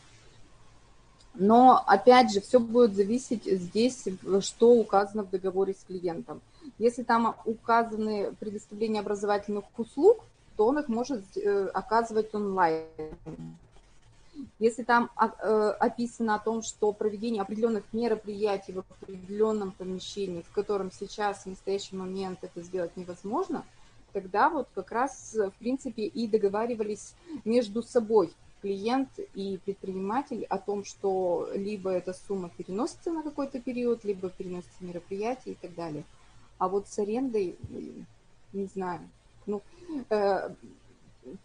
Но, 1.35 1.83
опять 1.85 2.33
же, 2.33 2.41
все 2.41 2.61
будет 2.61 2.95
зависеть 2.95 3.45
здесь, 3.45 4.05
что 4.41 4.71
указано 4.71 5.25
в 5.25 5.31
договоре 5.31 5.75
с 5.75 5.83
клиентом. 5.85 6.41
Если 6.79 7.03
там 7.03 7.35
указаны 7.45 8.33
предоставление 8.39 9.01
образовательных 9.01 9.65
услуг, 9.77 10.25
то 10.57 10.67
он 10.67 10.79
их 10.79 10.89
может 10.89 11.25
э, 11.37 11.67
оказывать 11.75 12.33
онлайн. 12.35 12.85
Если 14.59 14.83
там 14.83 15.11
а, 15.17 15.29
э, 15.29 15.71
описано 15.81 16.35
о 16.35 16.39
том, 16.39 16.63
что 16.63 16.93
проведение 16.93 17.43
определенных 17.43 17.85
мероприятий 17.93 18.73
в 18.73 18.79
определенном 18.79 19.73
помещении, 19.73 20.43
в 20.43 20.53
котором 20.53 20.91
сейчас 20.91 21.45
в 21.45 21.47
настоящий 21.47 21.97
момент 21.97 22.39
это 22.43 22.63
сделать 22.63 22.97
невозможно, 22.97 23.65
тогда 24.13 24.49
вот 24.49 24.69
как 24.75 24.91
раз, 24.93 25.35
в 25.35 25.53
принципе, 25.59 26.07
и 26.07 26.27
договаривались 26.27 27.15
между 27.45 27.83
собой 27.83 28.33
клиент 28.63 29.11
и 29.35 29.59
предприниматель 29.65 30.45
о 30.45 30.57
том, 30.57 30.85
что 30.85 31.51
либо 31.55 31.91
эта 31.91 32.15
сумма 32.15 32.51
переносится 32.57 33.13
на 33.13 33.23
какой-то 33.23 33.61
период, 33.61 34.05
либо 34.05 34.31
переносится 34.31 34.79
мероприятие 34.81 35.55
и 35.55 35.59
так 35.61 35.75
далее. 35.75 36.05
А 36.57 36.69
вот 36.69 36.89
с 36.89 36.99
арендой, 36.99 37.57
не 38.55 38.65
знаю, 38.67 39.01
ну, 39.45 39.61
э, 40.09 40.49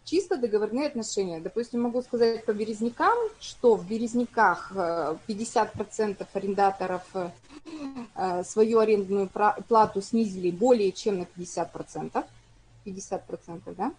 чисто 0.04 0.36
договорные 0.36 0.86
отношения. 0.86 1.40
Допустим, 1.40 1.82
могу 1.82 2.02
сказать 2.02 2.44
по 2.44 2.52
березнякам, 2.52 3.16
что 3.40 3.76
в 3.76 3.86
березняках 3.86 4.72
50% 4.72 6.16
э, 6.20 6.26
арендаторов 6.32 7.02
э, 7.14 8.42
свою 8.44 8.78
арендную 8.78 9.28
плату 9.68 10.02
снизили 10.02 10.50
более 10.50 10.92
чем 10.92 11.18
на 11.20 11.22
50%. 11.22 12.24
50%, 12.84 13.74
да? 13.76 13.92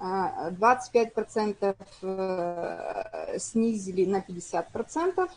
25% 0.00 1.76
э, 2.02 3.38
снизили 3.38 4.04
на 4.04 4.18
50%, 4.18 5.30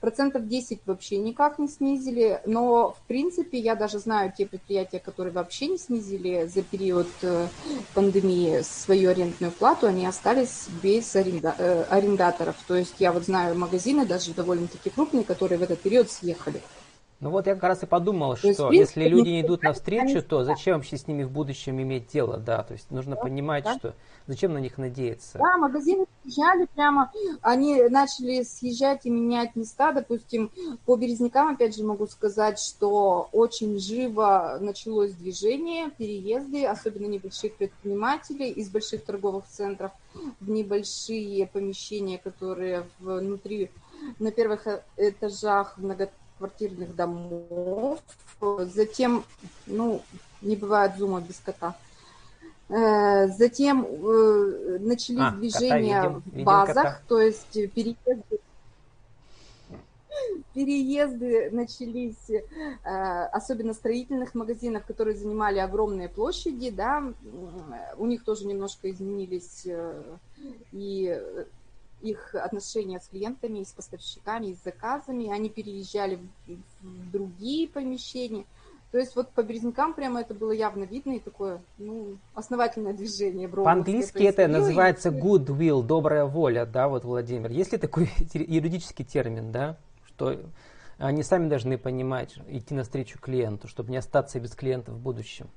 Процентов 0.00 0.48
10 0.48 0.80
вообще 0.86 1.18
никак 1.18 1.58
не 1.58 1.68
снизили, 1.68 2.40
но 2.46 2.92
в 2.92 3.06
принципе 3.06 3.58
я 3.58 3.74
даже 3.74 3.98
знаю 3.98 4.32
те 4.36 4.46
предприятия, 4.46 4.98
которые 4.98 5.32
вообще 5.32 5.68
не 5.68 5.78
снизили 5.78 6.46
за 6.46 6.62
период 6.62 7.08
э, 7.22 7.46
пандемии 7.94 8.62
свою 8.62 9.10
арендную 9.10 9.52
плату, 9.52 9.86
они 9.86 10.06
остались 10.06 10.66
без 10.82 11.14
аренда, 11.14 11.54
э, 11.56 11.84
арендаторов. 11.84 12.56
То 12.66 12.74
есть 12.74 12.96
я 12.98 13.12
вот 13.12 13.24
знаю 13.24 13.56
магазины, 13.56 14.04
даже 14.06 14.34
довольно-таки 14.34 14.90
крупные, 14.90 15.24
которые 15.24 15.58
в 15.58 15.62
этот 15.62 15.80
период 15.80 16.10
съехали. 16.10 16.60
Ну 17.22 17.30
вот 17.30 17.46
я 17.46 17.54
как 17.54 17.62
раз 17.62 17.84
и 17.84 17.86
подумал, 17.86 18.34
что 18.34 18.48
есть, 18.48 18.58
если 18.96 19.08
люди 19.08 19.28
не 19.28 19.42
идут 19.42 19.62
навстречу, 19.62 20.20
то 20.24 20.42
зачем 20.42 20.78
вообще 20.78 20.96
с 20.96 21.06
ними 21.06 21.22
в 21.22 21.30
будущем 21.30 21.80
иметь 21.80 22.08
дело, 22.08 22.36
да, 22.36 22.64
то 22.64 22.72
есть 22.72 22.90
нужно 22.90 23.14
да, 23.14 23.22
понимать, 23.22 23.62
да. 23.62 23.78
что 23.78 23.94
зачем 24.26 24.52
на 24.54 24.58
них 24.58 24.76
надеяться. 24.76 25.38
Да, 25.38 25.56
магазины 25.56 26.06
съезжали 26.24 26.66
прямо, 26.74 27.12
они 27.40 27.84
начали 27.84 28.42
съезжать 28.42 29.06
и 29.06 29.10
менять 29.10 29.54
места, 29.54 29.92
допустим, 29.92 30.50
по 30.84 30.96
Березнякам, 30.96 31.54
опять 31.54 31.76
же, 31.76 31.84
могу 31.84 32.08
сказать, 32.08 32.58
что 32.58 33.28
очень 33.30 33.78
живо 33.78 34.58
началось 34.60 35.12
движение, 35.12 35.90
переезды, 35.90 36.66
особенно 36.66 37.06
небольших 37.06 37.54
предпринимателей 37.54 38.50
из 38.50 38.68
больших 38.68 39.04
торговых 39.04 39.44
центров 39.46 39.92
в 40.40 40.50
небольшие 40.50 41.46
помещения, 41.46 42.18
которые 42.18 42.84
внутри 42.98 43.70
на 44.18 44.32
первых 44.32 44.66
этажах 44.96 45.78
много 45.78 46.10
квартирных 46.42 46.96
домов. 46.96 48.00
Затем, 48.40 49.24
ну, 49.66 50.02
не 50.40 50.56
бывает 50.56 50.96
зума 50.98 51.20
без 51.20 51.38
кота. 51.38 51.76
Э, 52.68 53.28
затем 53.28 53.84
э, 53.84 54.78
начались 54.80 55.20
а, 55.20 55.30
движения 55.30 56.02
видим, 56.02 56.42
в 56.42 56.44
базах, 56.44 56.74
кота. 56.74 57.00
то 57.06 57.20
есть 57.20 57.52
переезды, 57.52 58.40
переезды 60.54 61.50
начались, 61.52 62.30
э, 62.30 63.24
особенно 63.26 63.74
строительных 63.74 64.34
магазинов, 64.34 64.84
которые 64.84 65.16
занимали 65.16 65.58
огромные 65.58 66.08
площади, 66.08 66.70
да, 66.70 67.04
у 67.98 68.06
них 68.06 68.24
тоже 68.24 68.46
немножко 68.46 68.90
изменились 68.90 69.66
и 70.72 71.22
их 72.02 72.34
отношения 72.34 73.00
с 73.00 73.08
клиентами, 73.08 73.60
и 73.60 73.64
с 73.64 73.72
поставщиками, 73.72 74.48
и 74.48 74.54
с 74.54 74.62
заказами, 74.62 75.30
они 75.30 75.48
переезжали 75.48 76.16
в, 76.46 76.52
в 76.82 77.10
другие 77.10 77.68
помещения. 77.68 78.44
То 78.92 78.98
есть 78.98 79.16
вот 79.16 79.30
по 79.30 79.42
Березнякам 79.42 79.94
прямо 79.94 80.20
это 80.20 80.34
было 80.34 80.52
явно 80.52 80.84
видно 80.84 81.12
и 81.12 81.18
такое, 81.18 81.62
ну, 81.78 82.18
основательное 82.34 82.92
движение. 82.92 83.48
По-английски 83.48 84.22
это 84.22 84.46
называется 84.48 85.08
goodwill, 85.08 85.82
добрая 85.82 86.26
воля, 86.26 86.66
да, 86.66 86.88
вот, 86.88 87.04
Владимир. 87.04 87.50
Есть 87.50 87.72
ли 87.72 87.78
такой 87.78 88.10
юридический 88.34 89.04
термин, 89.04 89.50
да, 89.50 89.78
что 90.04 90.38
они 90.98 91.22
сами 91.22 91.48
должны 91.48 91.78
понимать, 91.78 92.36
идти 92.48 92.74
навстречу 92.74 93.18
клиенту, 93.18 93.66
чтобы 93.66 93.90
не 93.90 93.96
остаться 93.96 94.38
без 94.38 94.54
клиента 94.54 94.92
в 94.92 94.98
будущем? 94.98 95.48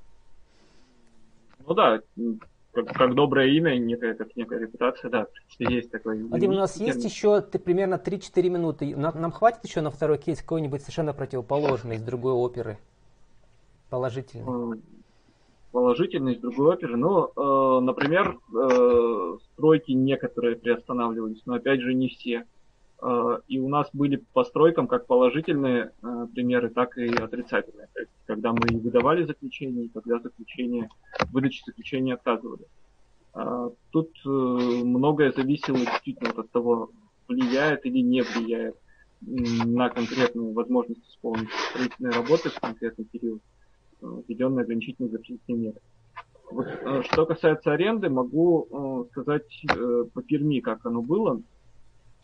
Ну 1.68 1.74
да, 1.74 2.00
как, 2.76 2.94
как 2.94 3.16
доброе 3.16 3.48
имя, 3.48 3.78
некая, 3.78 4.14
как 4.14 4.36
некая 4.36 4.60
репутация, 4.60 5.10
да, 5.10 5.28
есть 5.58 5.90
такой. 5.92 6.22
Вадим, 6.24 6.52
у 6.52 6.54
нас 6.54 6.78
есть 6.78 7.04
еще 7.04 7.42
ты, 7.42 7.58
примерно 7.58 7.96
3-4 7.96 8.50
минуты. 8.50 8.96
Нам, 8.96 9.20
нам 9.20 9.32
хватит 9.32 9.64
еще 9.64 9.82
на 9.82 9.90
второй 9.90 10.18
кейс 10.18 10.42
какой-нибудь 10.42 10.82
совершенно 10.82 11.14
противоположный 11.14 11.96
из 11.96 12.04
другой 12.04 12.34
оперы? 12.34 12.78
Положительный. 13.90 14.82
Положительный 15.72 16.34
из 16.34 16.40
другой 16.40 16.76
оперы. 16.76 16.98
Ну, 16.98 17.32
э, 17.36 17.80
например, 17.82 18.38
э, 18.54 19.38
стройки 19.54 19.92
некоторые 19.92 20.56
приостанавливались, 20.56 21.42
но 21.46 21.56
опять 21.56 21.82
же 21.82 21.94
не 21.94 22.10
все. 22.10 22.46
Э, 23.02 23.40
и 23.48 23.60
у 23.60 23.68
нас 23.68 23.90
были 23.94 24.24
по 24.34 24.44
стройкам 24.44 24.88
как 24.88 25.06
положительные 25.08 25.92
э, 26.02 26.28
примеры, 26.34 26.70
так 26.70 26.98
и 26.98 27.08
отрицательные. 27.08 27.88
То 27.94 28.00
есть, 28.00 28.12
когда 28.26 28.54
мы 28.54 28.80
выдавали 28.80 29.24
заключение, 29.24 29.86
и 29.86 29.90
когда 29.90 30.20
заключение, 30.20 30.90
выдачи 31.32 31.64
заключения 31.66 32.14
отказывали. 32.14 32.66
Э, 33.34 33.70
тут 33.92 34.12
многое 34.24 35.32
зависело 35.32 35.78
действительно 35.78 36.32
от 36.32 36.50
того, 36.52 36.90
влияет 37.28 37.86
или 37.86 38.00
не 38.00 38.22
влияет 38.22 38.76
на 39.22 39.90
конкретную 39.90 40.54
возможность 40.54 41.02
исполнить 41.10 41.50
строительные 41.72 42.14
работы 42.14 42.50
в 42.50 42.60
конкретный 42.60 43.06
период 43.06 43.42
введенные 44.02 44.64
ограничительные 44.64 45.10
запретительные 45.10 45.68
меры. 45.68 45.80
Вот, 46.52 46.68
что 47.06 47.26
касается 47.26 47.72
аренды, 47.72 48.10
могу 48.10 49.08
сказать 49.12 49.66
по 50.14 50.22
Перми, 50.22 50.60
как 50.60 50.86
оно 50.86 51.02
было. 51.02 51.42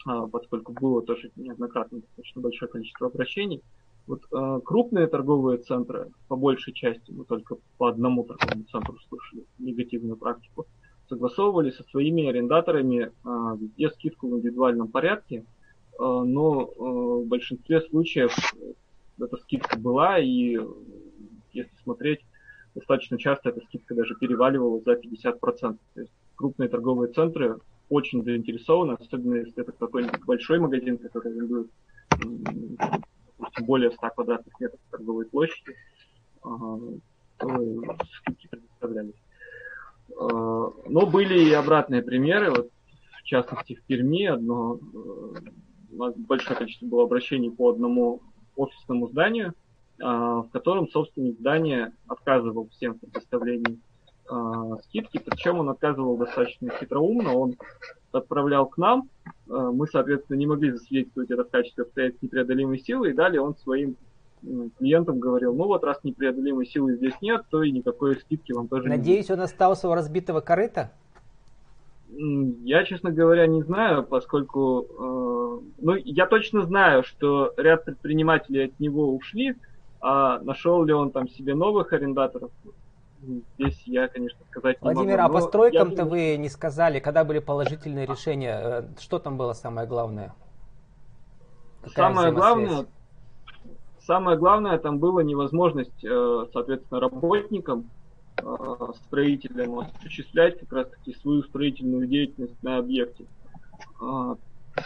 А, 0.06 0.28
поскольку 0.28 0.74
было 0.74 1.02
тоже 1.02 1.32
неоднократно 1.36 2.00
достаточно 2.00 2.42
большое 2.42 2.72
количество 2.72 3.08
обращений. 3.08 3.62
Вот 4.08 4.24
э, 4.32 4.60
крупные 4.66 5.08
торговые 5.08 5.60
центры, 5.60 6.12
по 6.28 6.36
большей 6.36 6.74
части, 6.74 7.12
мы 7.12 7.24
только 7.24 7.58
по 7.78 7.88
одному 7.88 8.24
торговому 8.24 8.64
центру 8.64 8.98
слышали 9.08 9.46
негативную 9.60 10.18
практику, 10.18 10.66
согласовывали 11.08 11.70
со 11.72 11.84
своими 11.84 12.28
арендаторами 12.28 13.12
везде 13.24 13.90
скидку 13.90 14.30
в 14.30 14.38
индивидуальном 14.38 14.88
порядке, 14.88 15.46
но 16.00 16.72
в 16.78 17.26
большинстве 17.26 17.82
случаев 17.82 18.34
эта 19.20 19.38
скидка 19.38 19.78
была, 19.78 20.20
и 20.20 20.58
если 21.52 21.76
смотреть, 21.84 22.22
достаточно 22.76 23.18
часто 23.18 23.50
эта 23.50 23.62
скидка 23.62 23.94
даже 23.94 24.16
переваливала 24.16 24.80
за 24.82 24.94
50%. 24.94 25.78
То 25.94 26.02
есть 26.02 26.12
крупные 26.36 26.70
торговые 26.70 27.12
центры 27.12 27.58
очень 27.92 28.24
заинтересованы, 28.24 28.94
особенно 28.94 29.36
если 29.36 29.62
это 29.62 29.74
какой-нибудь 29.74 30.26
большой 30.26 30.60
магазин, 30.60 30.98
который 30.98 31.34
арендует 31.34 31.70
более 33.62 33.92
100 33.92 34.10
квадратных 34.10 34.60
метров 34.60 34.80
торговой 34.90 35.26
площади, 35.26 35.76
скидки 38.18 38.48
предоставлялись. 38.48 39.16
А, 40.18 40.72
но 40.88 41.06
были 41.06 41.50
и 41.50 41.54
обратные 41.54 42.02
примеры, 42.02 42.52
вот 42.52 42.70
в 43.20 43.24
частности 43.24 43.76
в 43.76 43.84
Перми 43.84 44.26
одно, 44.26 44.76
э, 44.76 45.40
у 45.92 45.96
нас 45.98 46.16
большое 46.16 46.58
количество 46.58 46.86
было 46.86 47.04
обращений 47.04 47.52
по 47.52 47.70
одному 47.70 48.22
офисному 48.56 49.08
зданию, 49.10 49.54
а, 50.02 50.44
в 50.44 50.50
котором 50.50 50.88
собственник 50.90 51.38
здания 51.40 51.94
отказывал 52.08 52.70
всем 52.70 53.00
в 53.00 53.02
э, 54.32 54.76
скидки, 54.86 55.20
причем 55.20 55.60
он 55.60 55.70
отказывал 55.70 56.18
достаточно 56.18 56.72
хитроумно, 56.80 57.34
он 57.34 57.56
отправлял 58.12 58.66
к 58.68 58.78
нам, 58.78 59.10
э, 59.26 59.30
мы, 59.50 59.88
соответственно, 59.88 60.38
не 60.38 60.48
могли 60.48 60.72
засвидетельствовать 60.72 61.32
это 61.32 61.44
в 61.44 61.50
качестве 61.50 61.84
обстоятельств 61.84 62.24
непреодолимой 62.24 62.80
силы, 62.80 63.12
и 63.12 63.14
далее 63.14 63.42
он 63.42 63.56
своим 63.58 63.96
клиентам 64.78 65.20
говорил, 65.20 65.54
ну 65.54 65.66
вот 65.66 65.84
раз 65.84 66.04
непреодолимой 66.04 66.66
силы 66.66 66.96
здесь 66.96 67.14
нет, 67.22 67.44
то 67.50 67.62
и 67.64 67.72
никакой 67.72 68.16
скидки 68.16 68.52
вам 68.54 68.68
тоже 68.68 68.88
Надеюсь, 68.88 69.30
не 69.30 69.36
он 69.36 69.42
остался 69.42 69.88
у 69.88 69.94
разбитого 69.94 70.42
корыта? 70.42 70.92
Я, 72.14 72.84
честно 72.84 73.12
говоря, 73.12 73.48
не 73.48 73.62
знаю, 73.62 74.04
поскольку... 74.04 74.86
Э, 75.00 75.42
ну, 75.78 75.96
я 75.96 76.28
точно 76.28 76.64
знаю, 76.64 77.04
что 77.04 77.54
ряд 77.56 77.86
предпринимателей 77.86 78.66
от 78.66 78.80
него 78.80 79.16
ушли, 79.16 79.56
а 80.02 80.40
нашел 80.40 80.84
ли 80.84 80.94
он 80.94 81.12
там 81.12 81.30
себе 81.30 81.56
новых 81.56 81.94
арендаторов, 81.94 82.52
здесь 83.22 83.82
я, 83.86 84.08
конечно, 84.08 84.40
сказать 84.50 84.82
не 84.82 84.94
Владимир, 84.94 85.20
могу. 85.20 85.38
а 85.38 85.40
по 85.40 85.48
стройкам-то 85.48 86.06
вы 86.06 86.38
не 86.38 86.50
сказали, 86.50 87.00
когда 87.00 87.24
были 87.24 87.40
положительные 87.40 88.06
решения, 88.06 88.60
э, 88.62 88.84
что 89.00 89.20
там 89.20 89.38
было 89.38 89.54
самое 89.54 89.88
главное? 89.88 90.34
Какая 91.82 92.14
самое 92.14 92.32
главное, 92.32 92.86
самое 94.00 94.38
главное 94.38 94.78
там 94.78 95.00
было 95.00 95.22
невозможность, 95.22 96.04
э, 96.04 96.46
соответственно, 96.52 97.00
работникам, 97.00 97.90
э, 98.38 98.44
строителям 99.06 99.80
осуществлять 99.80 100.60
как 100.60 100.74
раз 100.74 100.90
таки 100.90 101.14
свою 101.16 101.44
строительную 101.44 102.08
деятельность 102.08 102.62
на 102.64 102.78
объекте. 102.78 103.26
А, 104.00 104.36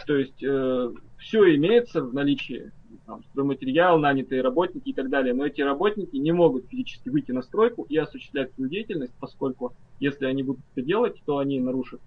то 0.06 0.16
есть 0.16 0.36
все 0.36 1.54
имеется 1.56 2.02
в 2.02 2.14
наличии, 2.14 2.72
там, 3.04 3.22
стройматериал, 3.30 3.98
нанятые 3.98 4.42
работники 4.42 4.88
и 4.88 4.92
так 4.92 5.10
далее. 5.10 5.34
Но 5.34 5.46
эти 5.46 5.60
работники 5.60 6.16
не 6.16 6.32
могут 6.32 6.66
физически 6.66 7.08
выйти 7.08 7.32
на 7.32 7.42
стройку 7.42 7.84
и 7.88 7.96
осуществлять 7.96 8.52
свою 8.54 8.70
деятельность, 8.70 9.12
поскольку 9.20 9.74
если 10.00 10.26
они 10.26 10.42
будут 10.42 10.62
это 10.74 10.86
делать, 10.86 11.20
то 11.24 11.38
они 11.38 11.60
нарушат, 11.60 12.00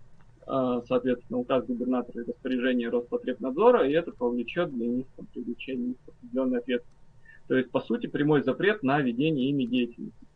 а, 0.48 0.82
соответственно, 0.88 1.40
указ 1.40 1.66
губернатора 1.66 2.24
и 2.24 2.28
распоряжение 2.28 2.90
Роспотребнадзора, 2.90 3.88
и 3.88 3.94
это 3.94 4.12
повлечет 4.12 4.74
для 4.74 4.88
них 4.88 5.06
там, 5.16 5.28
привлечение 5.28 5.96
определенной 6.08 6.60
ответственности. 6.60 7.00
То 7.48 7.56
есть, 7.56 7.72
по 7.72 7.82
сути, 7.82 8.08
прямой 8.08 8.44
запрет 8.44 8.84
на 8.84 9.00
ведение 9.02 9.50
ими 9.50 9.66
деятельности. 9.66 10.28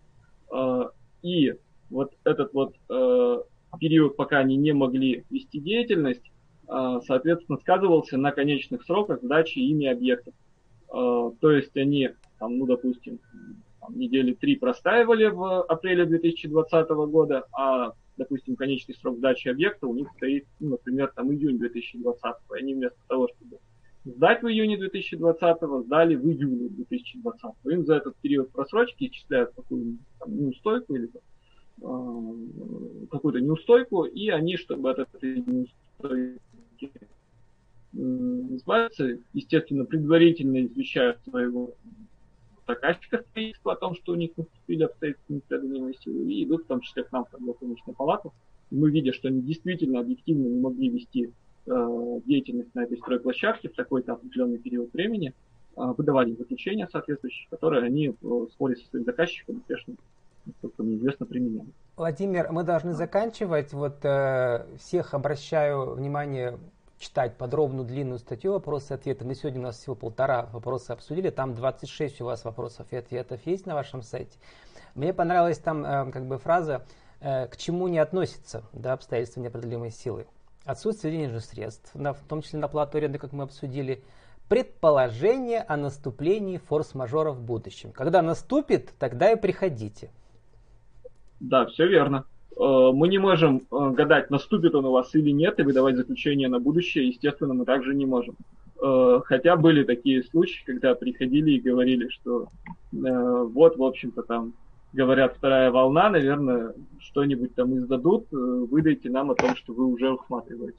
А, 0.52 0.92
и 1.22 1.56
вот 1.90 2.14
этот 2.24 2.54
вот 2.54 2.76
а, 2.90 3.44
период, 3.80 4.16
пока 4.16 4.40
они 4.40 4.56
не 4.56 4.74
могли 4.74 5.26
вести 5.30 5.60
деятельность, 5.60 6.32
соответственно, 6.66 7.58
сказывался 7.58 8.18
на 8.18 8.32
конечных 8.32 8.84
сроках 8.84 9.22
сдачи 9.22 9.60
ими 9.60 9.86
объектов. 9.86 10.34
А, 10.94 11.32
то 11.40 11.52
есть 11.52 11.76
они, 11.76 12.12
там, 12.40 12.58
ну, 12.58 12.66
допустим, 12.68 13.20
там, 13.82 13.98
недели 13.98 14.34
три 14.34 14.56
простаивали 14.56 15.26
в 15.26 15.64
апреле 15.64 16.06
2020 16.06 16.90
года, 16.90 17.46
а, 17.52 17.94
допустим, 18.16 18.56
конечный 18.56 18.96
срок 18.96 19.18
сдачи 19.18 19.48
объекта 19.48 19.88
у 19.88 19.96
них 19.96 20.08
стоит, 20.16 20.46
ну, 20.60 20.70
например, 20.72 21.12
там 21.16 21.34
июнь 21.34 21.58
2020. 21.58 22.36
И 22.52 22.60
они 22.60 22.76
вместо 22.76 23.00
того, 23.08 23.28
чтобы 23.28 23.58
сдать 24.06 24.44
в 24.44 24.48
июне 24.48 24.78
2020, 24.78 25.58
сдали 25.86 26.16
в 26.16 26.30
июне 26.30 26.70
2020. 26.70 27.52
Им 27.66 27.86
за 27.86 27.96
этот 27.96 28.16
период 28.18 28.52
просрочки 28.52 29.06
исчисляют 29.06 29.52
какую-нибудь 29.56 30.00
неустойку 30.28 30.96
или 30.96 31.10
э, 31.82 33.08
какую-то 33.10 33.40
неустойку, 33.40 34.04
и 34.04 34.30
они, 34.30 34.58
чтобы 34.58 34.92
от 34.92 35.00
этой 35.00 35.44
избавиться, 37.94 39.18
естественно, 39.34 39.86
предварительно 39.86 40.66
извещают 40.66 41.20
своего 41.24 41.74
заказчика 42.68 43.20
строительства 43.20 43.74
о 43.74 43.76
том, 43.76 43.96
что 43.96 44.14
у 44.14 44.16
них 44.16 44.32
наступили 44.38 44.84
обстоятельства 44.84 45.34
непреодолимой 45.34 45.98
силы, 46.02 46.32
и 46.32 46.44
идут 46.44 46.64
в 46.64 46.68
том 46.68 46.82
числе 46.82 47.04
к 47.04 47.12
нам 47.12 47.26
в 47.26 47.30
торгово-промышленную 47.30 47.96
палату. 47.96 48.34
И 48.72 48.76
мы, 48.76 48.90
видя, 48.90 49.14
что 49.14 49.28
они 49.28 49.42
действительно 49.42 50.00
объективно 50.00 50.48
не 50.48 50.60
могли 50.60 50.90
вести 50.90 51.32
э, 51.66 52.20
деятельность 52.26 52.74
на 52.74 52.84
этой 52.84 52.98
стройплощадке 52.98 53.70
в 53.70 53.74
такой-то 53.74 54.14
определенный 54.14 54.58
период 54.58 54.94
времени, 54.94 55.34
э, 55.76 55.82
выдавали 55.98 56.34
заключения 56.36 56.88
соответствующие, 56.92 57.48
которые 57.50 57.84
они 57.84 58.16
в 58.22 58.48
споре 58.50 58.76
со 58.78 58.88
своим 58.90 59.06
заказчиком 59.06 59.58
успешно, 59.58 59.96
насколько 60.46 60.84
мне 60.84 60.96
известно, 60.96 61.26
применяли. 61.26 61.68
Владимир, 61.98 62.52
мы 62.52 62.64
должны 62.64 62.94
заканчивать. 62.94 63.74
Вот 63.74 64.04
э, 64.04 64.66
всех 64.78 65.14
обращаю 65.14 65.96
внимание 65.96 66.58
читать 67.04 67.38
подробную 67.38 67.86
длинную 67.86 68.18
статью 68.18 68.54
вопросы 68.54 68.94
и 68.94 68.96
ответы. 68.96 69.26
Мы 69.26 69.36
сегодня 69.36 69.60
у 69.60 69.64
нас 69.64 69.78
всего 69.78 69.94
полтора 69.94 70.48
вопроса 70.54 70.94
обсудили, 70.94 71.30
там 71.30 71.54
26 71.54 72.22
у 72.22 72.26
вас 72.26 72.46
вопросов 72.46 72.88
и 72.92 72.96
ответов 72.96 73.46
есть 73.46 73.66
на 73.66 73.76
вашем 73.76 74.02
сайте. 74.02 74.38
Мне 74.96 75.14
понравилась 75.14 75.58
там 75.58 75.84
э, 75.86 76.12
как 76.12 76.26
бы 76.26 76.38
фраза, 76.38 76.86
э, 77.20 77.48
к 77.48 77.58
чему 77.58 77.90
не 77.90 78.00
относится 78.00 78.64
да, 78.72 78.94
обстоятельства 78.94 79.42
неопределимой 79.42 79.92
силы. 79.92 80.28
Отсутствие 80.66 81.14
денежных 81.14 81.44
средств, 81.44 81.94
на, 81.94 82.14
в 82.14 82.22
том 82.22 82.42
числе 82.42 82.60
на 82.60 82.70
плату 82.70 82.98
аренды, 82.98 83.20
как 83.20 83.34
мы 83.34 83.44
обсудили, 83.44 84.02
предположение 84.48 85.62
о 85.62 85.76
наступлении 85.76 86.58
форс-мажора 86.58 87.32
в 87.32 87.42
будущем. 87.42 87.92
Когда 87.92 88.22
наступит, 88.22 88.94
тогда 88.98 89.32
и 89.32 89.36
приходите. 89.36 90.10
Да, 91.42 91.66
все 91.66 91.86
верно. 91.86 92.26
Э, 92.58 92.92
мы 92.94 93.08
не 93.08 93.18
можем 93.18 93.64
э, 93.72 93.90
гадать, 93.92 94.30
наступит 94.30 94.76
он 94.76 94.86
у 94.86 94.92
вас 94.92 95.14
или 95.16 95.32
нет, 95.32 95.60
и 95.60 95.64
выдавать 95.64 95.96
заключение 95.96 96.48
на 96.50 96.60
будущее, 96.60 97.08
естественно, 97.08 97.54
мы 97.54 97.66
также 97.66 97.96
не 97.96 98.06
можем. 98.06 98.36
Э, 98.82 99.22
хотя 99.26 99.56
были 99.56 99.84
такие 99.84 100.24
случаи, 100.24 100.64
когда 100.66 100.94
приходили 100.96 101.52
и 101.52 101.62
говорили, 101.62 102.10
что 102.10 102.48
вот, 102.92 103.76
в 103.78 103.84
общем-то, 103.84 104.22
там, 104.22 104.54
говорят, 104.94 105.36
вторая 105.36 105.72
волна, 105.72 106.12
наверное, 106.12 106.76
что-нибудь 107.00 107.56
там 107.56 107.76
издадут, 107.76 108.28
выдайте 108.30 109.10
нам 109.10 109.32
о 109.32 109.36
том, 109.36 109.56
что 109.56 109.74
вы 109.74 109.88
уже 109.88 110.12
усматриваете. 110.12 110.78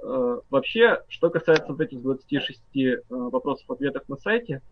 Вообще, 0.00 1.02
что 1.08 1.30
касается 1.30 1.66
вот 1.66 1.80
этих 1.80 2.00
26 2.00 2.62
вопросов-ответов 3.08 4.08
на 4.08 4.16
сайте, 4.18 4.62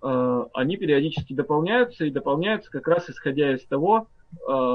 они 0.00 0.76
периодически 0.76 1.32
дополняются, 1.32 2.04
и 2.04 2.10
дополняются 2.10 2.70
как 2.70 2.86
раз 2.86 3.10
исходя 3.10 3.52
из 3.52 3.64
того, 3.64 4.06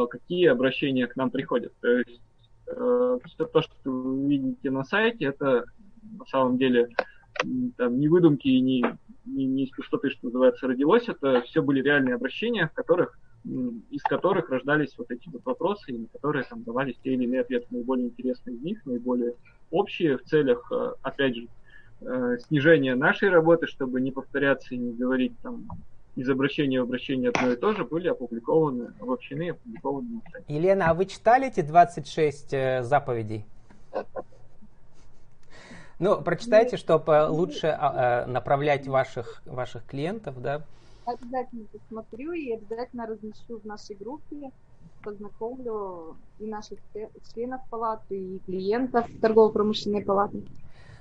какие 0.09 0.47
обращения 0.47 1.07
к 1.07 1.15
нам 1.15 1.29
приходят. 1.31 1.73
То 1.81 1.89
есть 1.89 2.21
э, 2.67 3.19
все 3.25 3.45
то, 3.45 3.61
что 3.61 3.73
вы 3.85 4.29
видите 4.29 4.71
на 4.71 4.83
сайте, 4.83 5.25
это 5.25 5.65
на 6.17 6.25
самом 6.25 6.57
деле 6.57 6.89
там, 7.77 7.99
не 7.99 8.07
выдумки 8.07 8.47
и 8.47 8.59
не, 8.61 8.85
не, 9.25 9.45
не 9.45 9.63
из 9.65 9.71
пустоты, 9.71 10.09
что 10.09 10.27
называется, 10.27 10.67
родилось. 10.67 11.07
Это 11.09 11.41
все 11.41 11.61
были 11.61 11.81
реальные 11.81 12.15
обращения, 12.15 12.67
в 12.67 12.73
которых, 12.73 13.19
из 13.43 14.01
которых 14.03 14.49
рождались 14.49 14.97
вот 14.97 15.11
эти 15.11 15.27
вот 15.29 15.45
вопросы, 15.45 15.91
и 15.91 15.97
на 15.97 16.07
которые 16.07 16.45
там 16.45 16.63
давались 16.63 16.97
те 17.03 17.13
или 17.13 17.25
иные 17.25 17.41
ответы, 17.41 17.67
наиболее 17.71 18.07
интересные 18.07 18.55
из 18.55 18.61
них, 18.61 18.85
наиболее 18.85 19.35
общие 19.71 20.17
в 20.17 20.23
целях, 20.23 20.71
э, 20.71 20.93
опять 21.01 21.35
же, 21.35 21.47
снижения 22.47 22.93
нашей 22.93 23.29
работы, 23.29 23.67
чтобы 23.67 24.01
не 24.01 24.11
повторяться 24.11 24.75
и 24.75 24.77
не 24.77 24.91
говорить 24.91 25.31
там 25.41 25.65
из 26.15 26.29
обращения 26.29 26.79
в 26.79 26.83
обращение 26.83 27.29
одно 27.29 27.51
и 27.51 27.55
то 27.55 27.73
же 27.73 27.83
были 27.83 28.07
опубликованы, 28.07 28.93
обобщены 28.99 29.47
и 29.47 29.49
опубликованы 29.49 30.09
на 30.09 30.21
сайте. 30.31 30.53
Елена, 30.53 30.89
а 30.89 30.93
вы 30.93 31.05
читали 31.05 31.47
эти 31.47 31.61
26 31.61 32.53
э, 32.53 32.83
заповедей? 32.83 33.45
Ну, 35.99 36.21
прочитайте, 36.21 36.75
чтобы 36.77 37.27
лучше 37.29 37.67
а, 37.67 38.23
э, 38.23 38.29
направлять 38.29 38.87
ваших, 38.87 39.41
ваших 39.45 39.85
клиентов, 39.85 40.41
да? 40.41 40.61
Обязательно 41.05 41.65
посмотрю 41.71 42.31
и 42.33 42.51
обязательно 42.53 43.07
размещу 43.07 43.59
в 43.59 43.65
нашей 43.65 43.95
группе, 43.95 44.51
познакомлю 45.03 46.17
и 46.39 46.47
наших 46.47 46.79
членов 47.33 47.61
палаты, 47.69 48.17
и 48.17 48.39
клиентов 48.39 49.07
торгово-промышленной 49.21 50.03
палаты. 50.03 50.43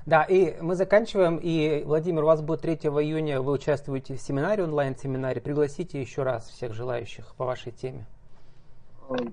Да, 0.06 0.22
и 0.22 0.60
мы 0.60 0.74
заканчиваем. 0.74 1.38
И, 1.42 1.82
Владимир, 1.84 2.24
у 2.24 2.26
вас 2.26 2.42
будет 2.42 2.60
3 2.60 2.74
июня, 2.74 3.40
вы 3.40 3.52
участвуете 3.52 4.16
в 4.16 4.20
семинаре, 4.20 4.64
онлайн-семинаре. 4.64 5.40
Пригласите 5.40 6.00
еще 6.00 6.24
раз 6.24 6.48
всех 6.48 6.74
желающих 6.74 7.34
по 7.36 7.46
вашей 7.46 7.72
теме. 7.72 8.06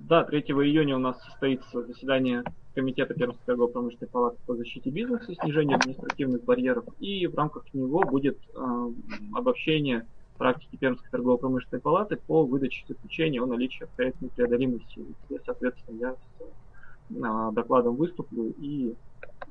Да, 0.07 0.23
3 0.23 0.39
июня 0.41 0.95
у 0.95 0.99
нас 0.99 1.21
состоится 1.23 1.83
заседание 1.83 2.43
Комитета 2.73 3.13
Пермской 3.13 3.45
торгово-промышленной 3.45 4.07
палаты 4.07 4.37
по 4.45 4.55
защите 4.55 4.89
бизнеса 4.89 5.29
и 5.29 5.35
снижению 5.35 5.77
административных 5.77 6.43
барьеров. 6.45 6.85
И 6.99 7.27
в 7.27 7.35
рамках 7.35 7.65
него 7.73 8.01
будет 8.01 8.37
э, 8.55 8.91
обобщение 9.33 10.05
практики 10.37 10.77
Пермской 10.77 11.09
торгово-промышленной 11.11 11.81
палаты 11.81 12.15
по 12.15 12.45
выдаче 12.45 12.85
заключения 12.87 13.41
о 13.41 13.45
наличии 13.45 13.85
преодолимой 13.95 14.85
силы. 14.93 15.07
Где, 15.29 15.39
соответственно, 15.45 15.97
я 15.99 16.13
с 16.13 17.15
э, 17.15 17.51
докладом 17.53 17.97
выступлю 17.97 18.53
и 18.57 18.95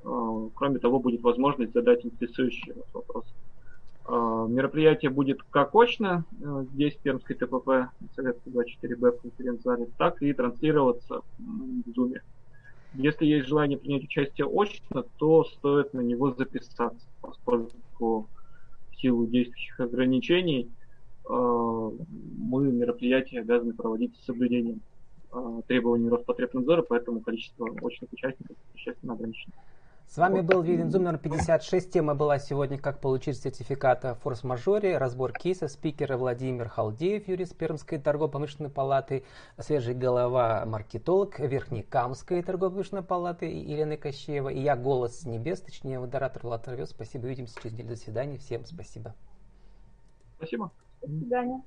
кроме 0.03 0.79
того, 0.79 0.99
будет 0.99 1.23
возможность 1.23 1.73
задать 1.73 2.05
интересующие 2.05 2.75
вас 2.75 2.87
вопросы. 2.93 3.31
А, 4.13 4.47
мероприятие 4.47 5.11
будет 5.11 5.41
как 5.51 5.75
очно 5.75 6.25
э, 6.41 6.65
здесь, 6.73 6.97
в 6.97 6.99
Пермской 6.99 7.37
ТПП, 7.37 7.93
Советской 8.17 8.49
24Б 8.49 9.13
в 9.13 9.21
конференц-зале, 9.21 9.87
так 9.99 10.21
и 10.21 10.33
транслироваться 10.33 11.21
в 11.39 11.91
Zoom. 11.91 12.17
Если 12.95 13.27
есть 13.27 13.47
желание 13.47 13.79
принять 13.79 14.03
участие 14.03 14.49
очно, 14.49 15.05
то 15.19 15.45
стоит 15.45 15.95
на 15.95 16.01
него 16.01 16.33
записаться, 16.33 17.07
поскольку 17.21 18.29
в 18.91 19.01
силу 19.01 19.27
действующих 19.27 19.79
ограничений 19.79 20.69
а, 21.29 21.91
мы 22.37 22.73
мероприятие 22.73 23.43
обязаны 23.43 23.75
проводить 23.75 24.17
с 24.17 24.25
соблюдением 24.25 24.81
требований 25.69 26.09
Роспотребнадзора, 26.09 26.83
поэтому 26.83 27.21
количество 27.21 27.69
очных 27.83 28.13
участников 28.13 28.57
существенно 28.73 29.13
ограничено. 29.13 29.53
С 30.11 30.17
вами 30.17 30.41
был 30.41 30.61
Видензум 30.61 31.05
номер 31.05 31.19
56. 31.19 31.93
Тема 31.93 32.17
была 32.17 32.41
сегодня 32.41 32.77
«Как 32.79 33.01
получить 33.01 33.41
сертификат 33.41 34.05
о 34.05 34.17
форс-мажоре», 34.17 34.99
разбор 34.99 35.33
кейса, 35.33 35.69
спикеры 35.69 36.17
Владимир 36.17 36.69
Халдеев, 36.69 37.29
юрист 37.29 37.57
Пермской 37.57 37.97
торгово-промышленной 37.99 38.71
палаты, 38.71 39.23
свежий 39.57 39.95
голова, 39.95 40.67
маркетолог 40.67 41.39
Верхнекамской 41.39 42.43
торгово-промышленной 42.43 43.05
палаты 43.05 43.47
Елена 43.47 43.97
Кощеева, 43.97 44.49
и 44.49 44.61
я, 44.61 44.75
голос 44.75 45.27
небес, 45.27 45.61
точнее, 45.61 46.01
модератор 46.01 46.43
Влад 46.43 46.69
Спасибо, 46.87 47.27
увидимся 47.27 47.55
через 47.63 47.75
неделю. 47.75 47.91
До 47.91 47.97
свидания, 47.97 48.37
всем 48.39 48.65
спасибо. 48.65 49.15
Спасибо. 50.39 50.73
До 51.03 51.07
свидания. 51.07 51.63